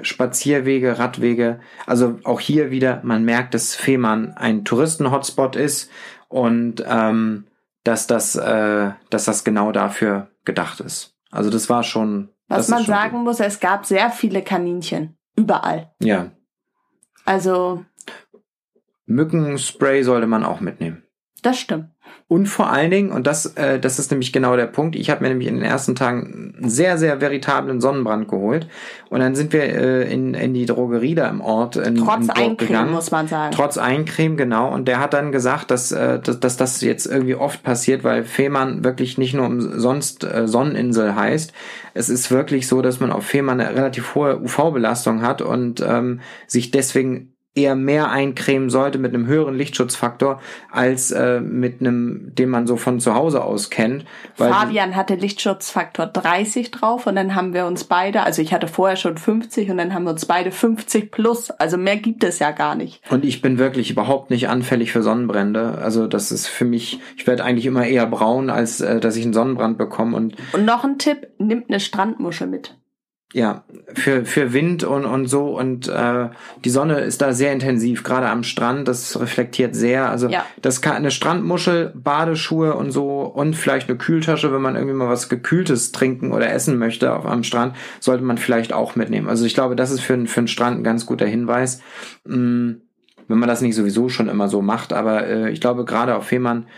Spazierwege, 0.03 0.99
Radwege. 0.99 1.61
Also 1.87 2.19
auch 2.25 2.41
hier 2.41 2.71
wieder, 2.71 3.01
man 3.05 3.25
merkt, 3.25 3.55
dass 3.55 3.75
Fehmarn 3.75 4.33
ein 4.33 4.65
Touristen-Hotspot 4.65 5.57
ist 5.57 5.91
und 6.29 6.85
ähm, 6.87 7.47
dass 7.85 8.07
das, 8.07 8.35
äh, 8.35 8.91
dass 9.11 9.25
das 9.25 9.45
genau 9.45 9.71
dafür 9.73 10.29
gedacht 10.45 10.81
ist. 10.81 11.15
Also 11.31 11.51
das 11.51 11.69
war 11.69 11.83
schon. 11.83 12.31
Was 12.49 12.69
man 12.69 12.85
sagen 12.85 13.19
gut. 13.19 13.25
muss, 13.25 13.41
es 13.41 13.61
gab 13.61 13.87
sehr 13.87 14.11
viele 14.11 14.43
Kaninchen. 14.43 15.17
Überall. 15.37 15.93
Ja. 16.01 16.31
Also. 17.25 17.85
Mückenspray 19.07 20.03
sollte 20.03 20.27
man 20.27 20.45
auch 20.45 20.61
mitnehmen. 20.61 21.05
Das 21.43 21.59
stimmt. 21.59 21.91
Und 22.29 22.47
vor 22.47 22.71
allen 22.71 22.91
Dingen, 22.91 23.13
und 23.13 23.25
das, 23.29 23.55
äh, 23.55 23.79
das 23.79 24.01
ist 24.01 24.11
nämlich 24.11 24.33
genau 24.33 24.57
der 24.57 24.67
Punkt, 24.67 24.97
ich 24.97 25.11
habe 25.11 25.23
mir 25.23 25.29
nämlich 25.29 25.47
in 25.47 25.55
den 25.55 25.63
ersten 25.63 25.95
Tagen 25.95 26.55
einen 26.59 26.69
sehr, 26.69 26.99
sehr 26.99 27.21
veritablen 27.21 27.81
Sonnenbrand 27.81 28.27
geholt. 28.27 28.67
Und 29.11 29.21
dann 29.21 29.37
sind 29.37 29.53
wir 29.53 29.63
äh, 29.63 30.13
in, 30.13 30.35
in 30.35 30.53
die 30.53 30.67
Drogerie 30.67 31.15
da 31.15 31.29
im 31.29 31.41
Ort. 31.41 31.77
In, 31.77 31.95
Trotz 31.95 32.29
Eincreme, 32.29 32.57
gegangen. 32.57 32.91
muss 32.91 33.13
man 33.13 33.29
sagen. 33.29 33.55
Trotz 33.55 33.79
Eincreme, 33.79 34.37
genau. 34.37 34.75
Und 34.75 34.89
der 34.89 34.99
hat 34.99 35.15
dann 35.15 35.31
gesagt, 35.31 35.71
dass, 35.71 35.93
äh, 35.93 36.19
dass, 36.19 36.41
dass 36.41 36.57
das 36.57 36.81
jetzt 36.81 37.07
irgendwie 37.07 37.37
oft 37.37 37.63
passiert, 37.63 38.03
weil 38.03 38.25
Fehmarn 38.25 38.83
wirklich 38.83 39.19
nicht 39.19 39.35
nur 39.35 39.47
umsonst 39.47 40.25
äh, 40.25 40.49
Sonneninsel 40.49 41.15
heißt. 41.15 41.53
Es 41.95 42.09
ist 42.09 42.33
wirklich 42.33 42.67
so, 42.67 42.83
dass 42.83 42.99
man 42.99 43.13
auf 43.13 43.25
Fehmarn 43.25 43.61
eine 43.61 43.77
relativ 43.77 44.17
hohe 44.17 44.41
UV-Belastung 44.41 45.23
hat 45.23 45.43
und 45.43 45.81
ähm, 45.81 46.19
sich 46.49 46.73
deswegen 46.73 47.36
eher 47.57 47.75
mehr 47.75 48.11
eincremen 48.11 48.71
sollte 48.71 48.99
mit 48.99 49.15
einem 49.15 49.27
höheren 49.27 49.55
Lichtschutzfaktor 49.55 50.41
als 50.71 51.11
äh, 51.11 51.41
mit 51.41 51.81
einem, 51.81 52.35
den 52.35 52.51
man 52.51 52.67
so 52.67 52.77
von 52.77 53.01
zu 53.01 53.15
Hause 53.15 53.43
aus 53.43 53.71
kennt. 53.71 54.05
Fabian 54.35 54.95
hatte 54.95 55.15
Lichtschutzfaktor 55.15 56.07
30 56.07 56.71
drauf 56.71 57.07
und 57.07 57.17
dann 57.17 57.35
haben 57.35 57.55
wir 57.55 57.67
uns 57.67 57.85
beide, 57.85 58.23
also 58.23 58.43
ich 58.43 58.53
hatte 58.53 58.69
vorher 58.69 58.97
schon 58.97 59.17
50 59.17 59.71
und 59.71 59.79
dann 59.79 59.95
haben 59.95 60.05
wir 60.05 60.11
uns 60.11 60.27
beide 60.27 60.53
50 60.53 61.11
plus. 61.11 61.51
Also 61.51 61.79
mehr 61.79 61.97
gibt 61.97 62.23
es 62.25 62.39
ja 62.39 62.51
gar 62.51 62.75
nicht. 62.75 63.01
Und 63.11 63.25
ich 63.25 63.41
bin 63.41 63.59
wirklich 63.59 63.91
überhaupt 63.91 64.31
nicht 64.31 64.49
anfällig 64.49 64.93
für 64.93 65.03
Sonnenbrände. 65.03 65.79
Also 65.81 66.07
das 66.07 66.31
ist 66.31 66.47
für 66.47 66.67
mich, 66.67 67.01
ich 67.17 67.27
werde 67.27 67.45
eigentlich 67.45 67.67
immer 67.67 67.87
eher 67.87 68.07
braun, 68.07 68.51
als 68.51 68.81
äh, 68.81 69.01
dass 69.01 69.17
ich 69.17 69.25
einen 69.25 69.33
Sonnenbrand 69.33 69.79
bekomme. 69.79 70.17
Und, 70.17 70.37
und 70.53 70.65
noch 70.65 70.85
ein 70.85 70.99
Tipp, 70.99 71.29
nimmt 71.39 71.71
eine 71.71 71.81
Strandmuschel 71.81 72.47
mit 72.47 72.77
ja, 73.37 73.65
für, 73.93 74.25
für 74.25 74.55
Wind 74.55 74.83
und, 74.83 75.05
und 75.05 75.27
so. 75.27 75.59
Und 75.59 75.89
äh, 75.89 76.31
die 76.65 76.71
Sonne 76.71 77.01
ist 77.01 77.21
da 77.21 77.35
sehr 77.35 77.53
intensiv, 77.53 78.03
gerade 78.03 78.31
am 78.31 78.43
Strand. 78.43 78.89
Das 78.89 79.21
reflektiert 79.21 79.75
sehr. 79.75 80.09
Also 80.09 80.31
ja. 80.31 80.47
das 80.63 80.81
kann 80.81 80.97
eine 80.97 81.11
Strandmuschel, 81.11 81.93
Badeschuhe 81.95 82.75
und 82.75 82.93
so 82.93 83.25
und 83.25 83.55
vielleicht 83.55 83.91
eine 83.91 83.99
Kühltasche, 83.99 84.55
wenn 84.55 84.63
man 84.63 84.75
irgendwie 84.75 84.95
mal 84.95 85.11
was 85.11 85.29
Gekühltes 85.29 85.93
trinken 85.93 86.33
oder 86.33 86.51
essen 86.51 86.79
möchte 86.79 87.15
auf 87.15 87.27
am 87.27 87.45
Strand, 87.45 87.77
sollte 88.01 88.25
man 88.25 88.39
vielleicht 88.39 88.73
auch 88.73 88.97
mitnehmen. 88.97 89.29
Also 89.29 89.45
ich 89.45 89.53
glaube, 89.53 89.77
das 89.77 89.91
ist 89.91 90.01
für, 90.01 90.27
für 90.27 90.41
einen 90.41 90.49
Strand 90.49 90.81
ein 90.81 90.85
ganz 90.85 91.05
guter 91.05 91.27
Hinweis. 91.27 91.83
Mm, 92.25 92.77
wenn 93.29 93.39
man 93.39 93.51
das 93.51 93.61
nicht 93.61 93.75
sowieso 93.75 94.09
schon 94.09 94.31
immer 94.31 94.49
so 94.49 94.63
macht, 94.63 94.95
aber 94.95 95.27
äh, 95.27 95.51
ich 95.51 95.61
glaube, 95.61 95.85
gerade 95.85 96.17
auf 96.17 96.29
Fehmarn 96.29 96.69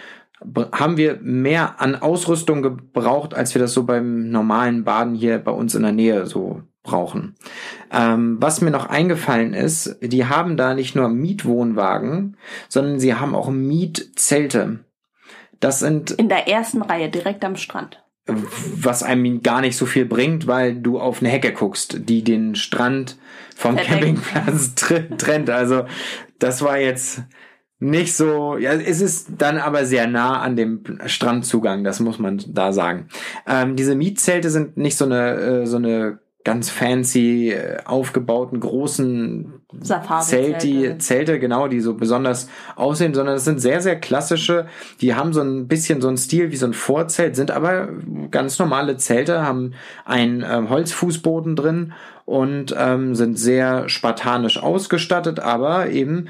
haben 0.73 0.97
wir 0.97 1.19
mehr 1.21 1.81
an 1.81 1.97
Ausrüstung 1.97 2.63
gebraucht, 2.63 3.35
als 3.35 3.55
wir 3.55 3.61
das 3.61 3.73
so 3.73 3.85
beim 3.85 4.31
normalen 4.31 4.85
Baden 4.85 5.15
hier 5.15 5.39
bei 5.39 5.51
uns 5.51 5.75
in 5.75 5.83
der 5.83 5.93
Nähe 5.93 6.27
so 6.27 6.63
brauchen. 6.83 7.37
Ähm, 7.93 8.39
was 8.41 8.61
mir 8.61 8.71
noch 8.71 8.87
eingefallen 8.87 9.53
ist, 9.53 9.97
die 10.01 10.27
haben 10.27 10.57
da 10.57 10.75
nicht 10.75 10.95
nur 10.95 11.09
Mietwohnwagen, 11.09 12.37
sondern 12.69 13.01
sie 13.01 13.15
haben 13.15 13.35
auch 13.35 13.51
Mietzelte. 13.51 14.85
Das 15.61 15.81
sind 15.81 16.13
in 16.13 16.29
der 16.29 16.49
ersten 16.49 16.83
Reihe 16.83 17.09
direkt 17.09 17.45
am 17.45 17.57
Strand. 17.57 18.03
Was 18.27 19.03
einem 19.03 19.43
gar 19.43 19.63
nicht 19.63 19.77
so 19.77 19.87
viel 19.87 20.05
bringt, 20.05 20.47
weil 20.47 20.77
du 20.77 21.01
auf 21.01 21.21
eine 21.21 21.31
Hecke 21.31 21.53
guckst, 21.53 22.09
die 22.09 22.23
den 22.23 22.55
Strand 22.55 23.17
vom 23.57 23.77
Verdeckt. 23.77 24.23
Campingplatz 24.33 24.75
trennt. 25.19 25.51
Also 25.51 25.87
das 26.39 26.63
war 26.63 26.79
jetzt 26.79 27.23
nicht 27.81 28.17
so, 28.17 28.57
ja, 28.57 28.73
es 28.73 29.01
ist 29.01 29.29
dann 29.39 29.59
aber 29.59 29.85
sehr 29.85 30.09
nah 30.09 30.41
an 30.41 30.57
dem 30.57 30.83
Strandzugang, 31.07 31.85
das 31.85 32.01
muss 32.01 32.19
man 32.19 32.43
da 32.49 32.73
sagen. 32.73 33.09
Ähm, 33.47 33.77
diese 33.77 33.95
Mietzelte 33.95 34.51
sind 34.51 34.77
nicht 34.77 34.97
so 34.97 35.05
eine, 35.05 35.35
äh, 35.35 35.67
so 35.67 35.77
eine 35.77 36.19
ganz 36.49 36.71
fancy 36.71 37.51
äh, 37.51 37.77
aufgebauten 37.85 38.59
großen 38.59 39.61
Zelte, 40.23 40.97
Zelte, 40.99 41.39
genau, 41.39 41.69
die 41.69 41.81
so 41.81 41.95
besonders 41.95 42.49
aussehen, 42.75 43.13
sondern 43.13 43.37
es 43.37 43.45
sind 43.45 43.61
sehr, 43.61 43.83
sehr 43.83 44.01
klassische, 44.01 44.67
die 45.01 45.15
haben 45.15 45.33
so 45.33 45.43
ein 45.43 45.69
bisschen 45.69 46.01
so 46.01 46.09
einen 46.09 46.17
Stil 46.17 46.51
wie 46.51 46.57
so 46.57 46.67
ein 46.67 46.73
Vorzelt, 46.73 47.37
sind 47.37 47.51
aber 47.51 47.91
ganz 48.31 48.59
normale 48.59 48.97
Zelte, 48.97 49.43
haben 49.43 49.75
einen 50.05 50.43
ähm, 50.49 50.71
Holzfußboden 50.71 51.55
drin 51.55 51.93
und 52.25 52.75
ähm, 52.79 53.15
sind 53.15 53.39
sehr 53.39 53.89
spartanisch 53.89 54.63
ausgestattet, 54.63 55.41
aber 55.41 55.91
eben 55.91 56.29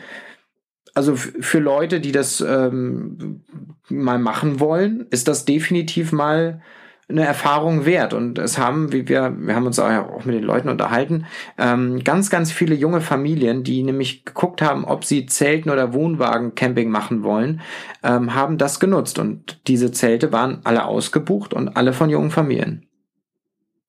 also 0.98 1.14
für 1.14 1.60
Leute, 1.60 2.00
die 2.00 2.10
das 2.10 2.40
ähm, 2.40 3.44
mal 3.88 4.18
machen 4.18 4.58
wollen, 4.58 5.06
ist 5.10 5.28
das 5.28 5.44
definitiv 5.44 6.10
mal 6.10 6.60
eine 7.08 7.24
Erfahrung 7.24 7.86
wert. 7.86 8.14
Und 8.14 8.36
es 8.36 8.58
haben, 8.58 8.92
wie 8.92 9.08
wir, 9.08 9.32
wir 9.38 9.54
haben 9.54 9.66
uns 9.66 9.78
auch 9.78 10.24
mit 10.24 10.34
den 10.34 10.42
Leuten 10.42 10.68
unterhalten, 10.68 11.26
ähm, 11.56 12.02
ganz, 12.02 12.30
ganz 12.30 12.50
viele 12.50 12.74
junge 12.74 13.00
Familien, 13.00 13.62
die 13.62 13.84
nämlich 13.84 14.24
geguckt 14.24 14.60
haben, 14.60 14.84
ob 14.84 15.04
sie 15.04 15.26
Zelten 15.26 15.70
oder 15.70 15.94
Wohnwagen-Camping 15.94 16.90
machen 16.90 17.22
wollen, 17.22 17.60
ähm, 18.02 18.34
haben 18.34 18.58
das 18.58 18.80
genutzt. 18.80 19.20
Und 19.20 19.60
diese 19.68 19.92
Zelte 19.92 20.32
waren 20.32 20.62
alle 20.64 20.84
ausgebucht 20.84 21.54
und 21.54 21.76
alle 21.76 21.92
von 21.92 22.10
jungen 22.10 22.32
Familien. 22.32 22.86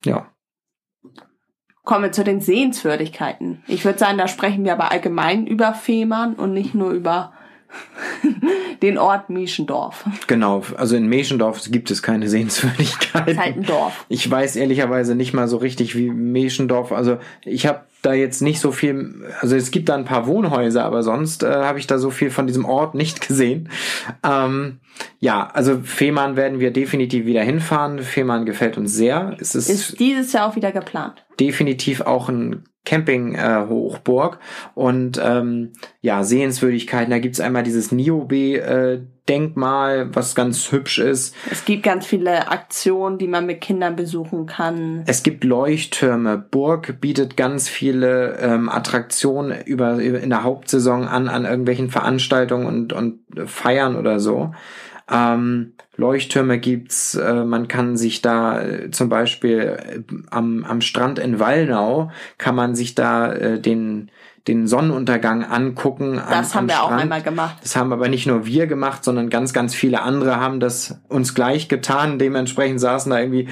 Ja. 0.04 0.28
Kommen 1.90 2.04
wir 2.04 2.12
zu 2.12 2.22
den 2.22 2.40
Sehenswürdigkeiten. 2.40 3.64
Ich 3.66 3.84
würde 3.84 3.98
sagen, 3.98 4.16
da 4.16 4.28
sprechen 4.28 4.64
wir 4.64 4.74
aber 4.74 4.92
allgemein 4.92 5.44
über 5.44 5.74
Fehmarn 5.74 6.34
und 6.34 6.52
nicht 6.52 6.72
nur 6.72 6.92
über 6.92 7.32
den 8.82 8.98
Ort 8.98 9.30
Meschendorf. 9.30 10.04
Genau, 10.26 10.62
also 10.76 10.96
in 10.96 11.06
Meschendorf 11.06 11.62
gibt 11.70 11.90
es 11.90 12.02
keine 12.02 12.28
Sehenswürdigkeiten. 12.28 13.26
Das 13.26 13.34
ist 13.34 13.40
halt 13.40 13.56
ein 13.56 13.64
Dorf. 13.64 14.04
Ich 14.08 14.30
weiß 14.30 14.56
ehrlicherweise 14.56 15.14
nicht 15.14 15.32
mal 15.32 15.48
so 15.48 15.58
richtig 15.58 15.96
wie 15.96 16.10
Meschendorf. 16.10 16.92
Also 16.92 17.18
ich 17.44 17.66
habe 17.66 17.80
da 18.02 18.14
jetzt 18.14 18.40
nicht 18.40 18.60
so 18.60 18.72
viel, 18.72 19.26
also 19.40 19.56
es 19.56 19.70
gibt 19.70 19.88
da 19.88 19.94
ein 19.94 20.04
paar 20.04 20.26
Wohnhäuser, 20.26 20.84
aber 20.84 21.02
sonst 21.02 21.42
äh, 21.42 21.48
habe 21.48 21.78
ich 21.78 21.86
da 21.86 21.98
so 21.98 22.10
viel 22.10 22.30
von 22.30 22.46
diesem 22.46 22.64
Ort 22.64 22.94
nicht 22.94 23.26
gesehen. 23.26 23.68
Ähm, 24.22 24.80
ja, 25.18 25.48
also 25.52 25.80
Fehmarn 25.82 26.36
werden 26.36 26.60
wir 26.60 26.72
definitiv 26.72 27.26
wieder 27.26 27.42
hinfahren. 27.42 27.98
Fehmarn 28.00 28.46
gefällt 28.46 28.78
uns 28.78 28.94
sehr. 28.94 29.36
Es 29.38 29.54
ist, 29.54 29.68
ist 29.68 30.00
dieses 30.00 30.32
Jahr 30.32 30.48
auch 30.48 30.56
wieder 30.56 30.72
geplant. 30.72 31.24
Definitiv 31.38 32.00
auch 32.00 32.28
ein 32.28 32.64
Camping-Hochburg. 32.84 34.34
Äh, 34.34 34.80
und 34.80 35.20
ähm, 35.22 35.72
ja, 36.00 36.24
Sehenswürdigkeiten, 36.24 37.10
da 37.10 37.18
gibt's 37.18 37.40
einmal 37.40 37.62
dieses 37.62 37.92
Niobe 37.92 38.56
äh, 38.56 39.00
Denkmal, 39.28 40.12
was 40.12 40.34
ganz 40.34 40.72
hübsch 40.72 40.98
ist. 40.98 41.36
Es 41.52 41.64
gibt 41.64 41.84
ganz 41.84 42.04
viele 42.04 42.48
Aktionen, 42.48 43.16
die 43.16 43.28
man 43.28 43.46
mit 43.46 43.60
Kindern 43.60 43.94
besuchen 43.94 44.46
kann. 44.46 45.04
Es 45.06 45.22
gibt 45.22 45.44
Leuchttürme. 45.44 46.36
Burg 46.36 47.00
bietet 47.00 47.36
ganz 47.36 47.68
viele 47.68 48.38
ähm, 48.40 48.68
Attraktionen 48.68 49.64
über, 49.64 49.98
über 49.98 50.20
in 50.20 50.30
der 50.30 50.42
Hauptsaison 50.42 51.06
an, 51.06 51.28
an 51.28 51.44
irgendwelchen 51.44 51.90
Veranstaltungen 51.90 52.66
und, 52.66 52.92
und 52.92 53.20
Feiern 53.46 53.94
oder 53.94 54.18
so. 54.18 54.52
Ähm, 55.08 55.74
Leuchttürme 56.00 56.58
gibt's, 56.58 57.14
äh, 57.14 57.44
man 57.44 57.68
kann 57.68 57.96
sich 57.96 58.22
da 58.22 58.60
äh, 58.60 58.90
zum 58.90 59.08
Beispiel 59.08 59.58
äh, 59.58 60.00
am, 60.30 60.64
am 60.64 60.80
Strand 60.80 61.18
in 61.18 61.38
Wallnau 61.38 62.10
kann 62.38 62.56
man 62.56 62.74
sich 62.74 62.94
da 62.94 63.32
äh, 63.32 63.60
den 63.60 64.10
den 64.48 64.66
Sonnenuntergang 64.66 65.44
angucken. 65.44 66.16
Das 66.16 66.52
am, 66.52 66.56
haben 66.56 66.68
wir 66.68 66.74
Strand. 66.76 66.92
auch 66.92 66.96
einmal 66.96 67.22
gemacht. 67.22 67.58
Das 67.62 67.76
haben 67.76 67.92
aber 67.92 68.08
nicht 68.08 68.26
nur 68.26 68.46
wir 68.46 68.66
gemacht, 68.66 69.04
sondern 69.04 69.28
ganz, 69.28 69.52
ganz 69.52 69.74
viele 69.74 70.00
andere 70.00 70.40
haben 70.40 70.60
das 70.60 70.98
uns 71.08 71.34
gleich 71.34 71.68
getan. 71.68 72.18
Dementsprechend 72.18 72.80
saßen 72.80 73.10
da 73.10 73.20
irgendwie 73.20 73.48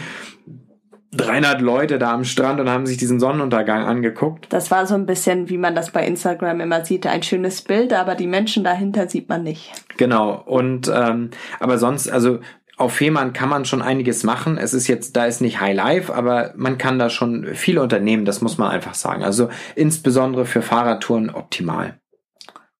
300 1.12 1.60
Leute 1.62 1.98
da 1.98 2.12
am 2.12 2.24
Strand 2.24 2.60
und 2.60 2.68
haben 2.68 2.86
sich 2.86 2.98
diesen 2.98 3.18
Sonnenuntergang 3.18 3.84
angeguckt. 3.84 4.46
Das 4.50 4.70
war 4.70 4.86
so 4.86 4.94
ein 4.94 5.06
bisschen, 5.06 5.48
wie 5.48 5.56
man 5.56 5.74
das 5.74 5.90
bei 5.90 6.06
Instagram 6.06 6.60
immer 6.60 6.84
sieht, 6.84 7.06
ein 7.06 7.22
schönes 7.22 7.62
Bild, 7.62 7.94
aber 7.94 8.14
die 8.14 8.26
Menschen 8.26 8.62
dahinter 8.62 9.08
sieht 9.08 9.28
man 9.28 9.42
nicht. 9.42 9.72
Genau. 9.96 10.42
Und 10.44 10.90
ähm, 10.94 11.30
aber 11.60 11.78
sonst, 11.78 12.10
also 12.10 12.40
auf 12.76 12.92
Fehmarn 12.92 13.32
kann 13.32 13.48
man 13.48 13.64
schon 13.64 13.82
einiges 13.82 14.22
machen. 14.22 14.56
Es 14.56 14.72
ist 14.72 14.86
jetzt, 14.86 15.16
da 15.16 15.26
ist 15.26 15.40
nicht 15.40 15.60
High 15.60 15.74
Life, 15.74 16.14
aber 16.14 16.52
man 16.56 16.78
kann 16.78 16.98
da 16.98 17.10
schon 17.10 17.54
viel 17.54 17.78
unternehmen, 17.78 18.24
das 18.24 18.40
muss 18.40 18.58
man 18.58 18.70
einfach 18.70 18.94
sagen. 18.94 19.24
Also 19.24 19.48
insbesondere 19.74 20.44
für 20.44 20.62
Fahrradtouren 20.62 21.30
optimal. 21.30 21.98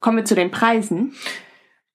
Kommen 0.01 0.19
wir 0.19 0.25
zu 0.25 0.37
den 0.37 0.53
Preisen. 0.53 1.15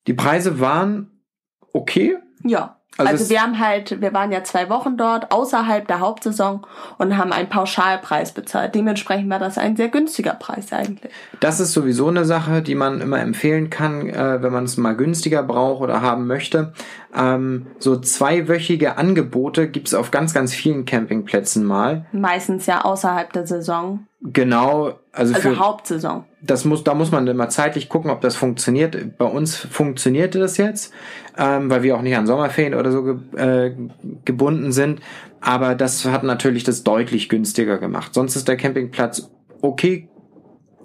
Die 0.08 0.14
Preise 0.14 0.60
waren 0.60 1.24
okay. 1.72 2.18
Ja. 2.44 2.82
Also 2.98 3.12
Also, 3.12 3.30
wir 3.30 3.42
haben 3.42 3.60
halt, 3.60 4.02
wir 4.02 4.14
waren 4.14 4.32
ja 4.32 4.44
zwei 4.44 4.70
Wochen 4.70 4.98
dort 4.98 5.32
außerhalb 5.32 5.88
der 5.88 6.00
Hauptsaison 6.00 6.66
und 7.00 7.18
haben 7.18 7.32
einen 7.32 7.50
Pauschalpreis 7.50 8.34
bezahlt. 8.34 8.76
Dementsprechend 8.76 9.30
war 9.32 9.40
das 9.40 9.58
ein 9.58 9.76
sehr 9.76 9.90
günstiger 9.90 10.34
Preis 10.34 10.72
eigentlich. 10.72 11.12
Das 11.40 11.60
ist 11.60 11.74
sowieso 11.74 12.08
eine 12.10 12.24
Sache, 12.26 12.62
die 12.62 12.76
man 12.76 13.02
immer 13.02 13.20
empfehlen 13.20 13.72
kann, 13.72 14.10
äh, 14.10 14.44
wenn 14.44 14.54
man 14.54 14.66
es 14.66 14.78
mal 14.78 14.96
günstiger 14.96 15.42
braucht 15.42 15.82
oder 15.82 16.02
haben 16.02 16.28
möchte. 16.28 16.74
Ähm, 17.16 17.68
so 17.80 18.00
zweiwöchige 18.00 18.98
Angebote 18.98 19.68
gibt's 19.68 19.94
auf 19.94 20.12
ganz, 20.12 20.34
ganz 20.34 20.54
vielen 20.54 20.86
Campingplätzen 20.86 21.64
mal. 21.64 22.06
Meistens 22.12 22.66
ja 22.66 22.84
außerhalb 22.84 23.32
der 23.34 23.46
Saison, 23.46 24.08
Genau, 24.26 24.94
also, 25.12 25.34
also 25.36 25.50
für, 25.50 25.60
Hauptsaison. 25.60 26.24
das 26.42 26.64
muss, 26.64 26.86
da 26.86 26.94
muss 26.94 27.12
man 27.12 27.28
immer 27.28 27.50
zeitlich 27.50 27.90
gucken, 27.90 28.10
ob 28.10 28.22
das 28.22 28.38
funktioniert. 28.38 29.18
Bei 29.18 29.26
uns 29.26 29.58
funktionierte 29.58 30.40
das 30.40 30.56
jetzt, 30.56 30.94
ähm, 31.38 31.70
weil 31.70 31.84
wir 31.84 31.98
auch 31.98 32.02
nicht 32.02 32.16
an 32.16 32.26
Sommerferien 32.26 32.74
oder 32.74 32.92
so 32.94 33.04
ge 33.04 33.16
äh, 33.36 33.76
gebunden 34.24 34.72
sind. 34.72 35.02
Aber 35.42 35.76
das 35.76 36.06
hat 36.06 36.24
natürlich 36.24 36.64
das 36.64 36.84
deutlich 36.84 37.28
günstiger 37.28 37.80
gemacht. 37.80 38.14
Sonst 38.14 38.38
ist 38.38 38.48
der 38.48 38.56
Campingplatz 38.56 39.30
okay, 39.62 40.08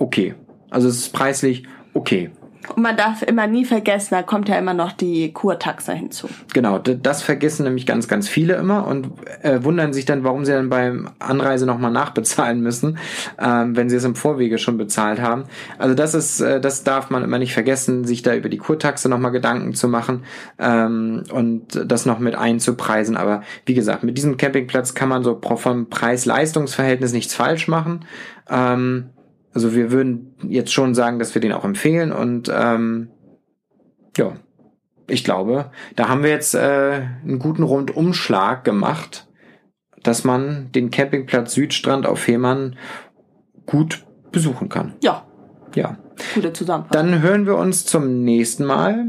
okay. 0.01 0.35
Also 0.69 0.89
es 0.89 0.97
ist 0.97 1.13
preislich 1.13 1.63
okay. 1.95 2.31
Und 2.75 2.83
man 2.83 2.97
darf 2.97 3.23
immer 3.23 3.47
nie 3.47 3.65
vergessen, 3.65 4.09
da 4.11 4.23
kommt 4.23 4.49
ja 4.49 4.59
immer 4.59 4.75
noch 4.75 4.93
die 4.93 5.33
Kurtaxe 5.33 5.93
hinzu. 5.93 6.29
Genau, 6.53 6.79
das 6.79 7.23
vergessen 7.23 7.65
nämlich 7.65 7.87
ganz, 7.87 8.09
ganz 8.09 8.29
viele 8.29 8.55
immer 8.55 8.87
und 8.87 9.11
äh, 9.43 9.63
wundern 9.63 9.93
sich 9.93 10.05
dann, 10.05 10.25
warum 10.25 10.45
sie 10.45 10.53
dann 10.53 10.69
beim 10.69 11.11
Anreise 11.19 11.67
nochmal 11.67 11.91
nachbezahlen 11.91 12.61
müssen, 12.61 12.99
ähm, 13.39 13.77
wenn 13.77 13.89
sie 13.89 13.97
es 13.97 14.05
im 14.05 14.15
Vorwege 14.15 14.59
schon 14.59 14.77
bezahlt 14.77 15.21
haben. 15.21 15.45
Also 15.79 15.95
das 15.95 16.15
ist, 16.15 16.41
äh, 16.41 16.61
das 16.61 16.85
darf 16.85 17.11
man 17.11 17.25
immer 17.25 17.39
nicht 17.39 17.55
vergessen, 17.55 18.05
sich 18.05 18.23
da 18.23 18.35
über 18.35 18.49
die 18.49 18.59
Kurtaxe 18.59 19.09
nochmal 19.09 19.33
Gedanken 19.33 19.75
zu 19.75 19.89
machen 19.89 20.25
ähm, 20.59 21.25
und 21.33 21.85
das 21.87 22.07
noch 22.07 22.19
mit 22.19 22.35
einzupreisen. 22.35 23.17
Aber 23.17 23.43
wie 23.67 23.75
gesagt, 23.75 24.03
mit 24.03 24.17
diesem 24.17 24.37
Campingplatz 24.37 24.95
kann 24.95 25.09
man 25.09 25.25
so 25.25 25.41
vom 25.57 25.89
Preis-Leistungs-Verhältnis 25.89 27.13
nichts 27.13 27.35
falsch 27.35 27.69
machen. 27.69 28.05
Ähm, 28.51 29.11
also 29.55 29.75
wir 29.75 29.91
würden 29.91 30.35
jetzt 30.49 30.73
schon 30.73 30.95
sagen, 30.95 31.19
dass 31.19 31.35
wir 31.35 31.41
den 31.41 31.53
auch 31.53 31.65
empfehlen 31.65 32.13
und 32.13 32.51
ähm, 32.55 33.11
ja, 34.17 34.33
ich 35.09 35.25
glaube, 35.25 35.71
da 35.97 36.09
haben 36.09 36.23
wir 36.23 36.31
jetzt 36.31 36.55
äh, 36.55 37.01
einen 37.25 37.39
guten 37.39 37.63
Rundumschlag 37.63 38.65
gemacht, 38.65 39.27
dass 40.03 40.25
man 40.25 40.71
den 40.73 40.91
Campingplatz 40.91 41.55
Südstrand 41.55 42.07
auf 42.07 42.21
Fehmarn 42.21 42.77
gut 43.67 44.05
besuchen 44.33 44.69
kann. 44.69 44.95
Ja, 45.03 45.27
Ja, 45.75 45.99
gute 46.35 46.53
Zusammenfassung. 46.53 47.11
dann 47.11 47.23
hören 47.23 47.47
wir 47.47 47.57
uns 47.57 47.87
zum 47.87 48.23
nächsten 48.23 48.65
Mal 48.65 49.07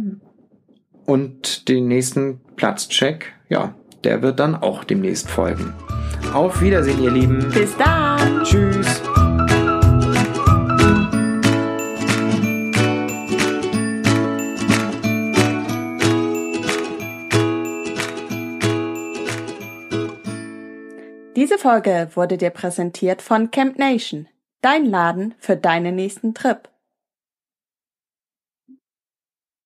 und 1.06 1.68
den 1.68 1.88
nächsten 1.88 2.40
Platzcheck, 2.56 3.34
ja, 3.50 3.74
der 4.04 4.22
wird 4.22 4.40
dann 4.40 4.56
auch 4.56 4.84
demnächst 4.84 5.30
folgen. 5.30 5.74
Auf 6.34 6.62
Wiedersehen, 6.62 7.02
ihr 7.02 7.12
Lieben. 7.12 7.50
Bis 7.54 7.76
dann! 7.78 8.44
Tschüss. 8.44 9.02
Diese 21.60 21.72
Folge 21.72 22.08
wurde 22.14 22.38
dir 22.38 22.52
präsentiert 22.52 23.22
von 23.22 23.52
Camp 23.52 23.78
Nation, 23.78 24.30
dein 24.62 24.86
Laden 24.86 25.36
für 25.40 25.58
deinen 25.58 25.94
nächsten 25.94 26.34
Trip. 26.34 26.69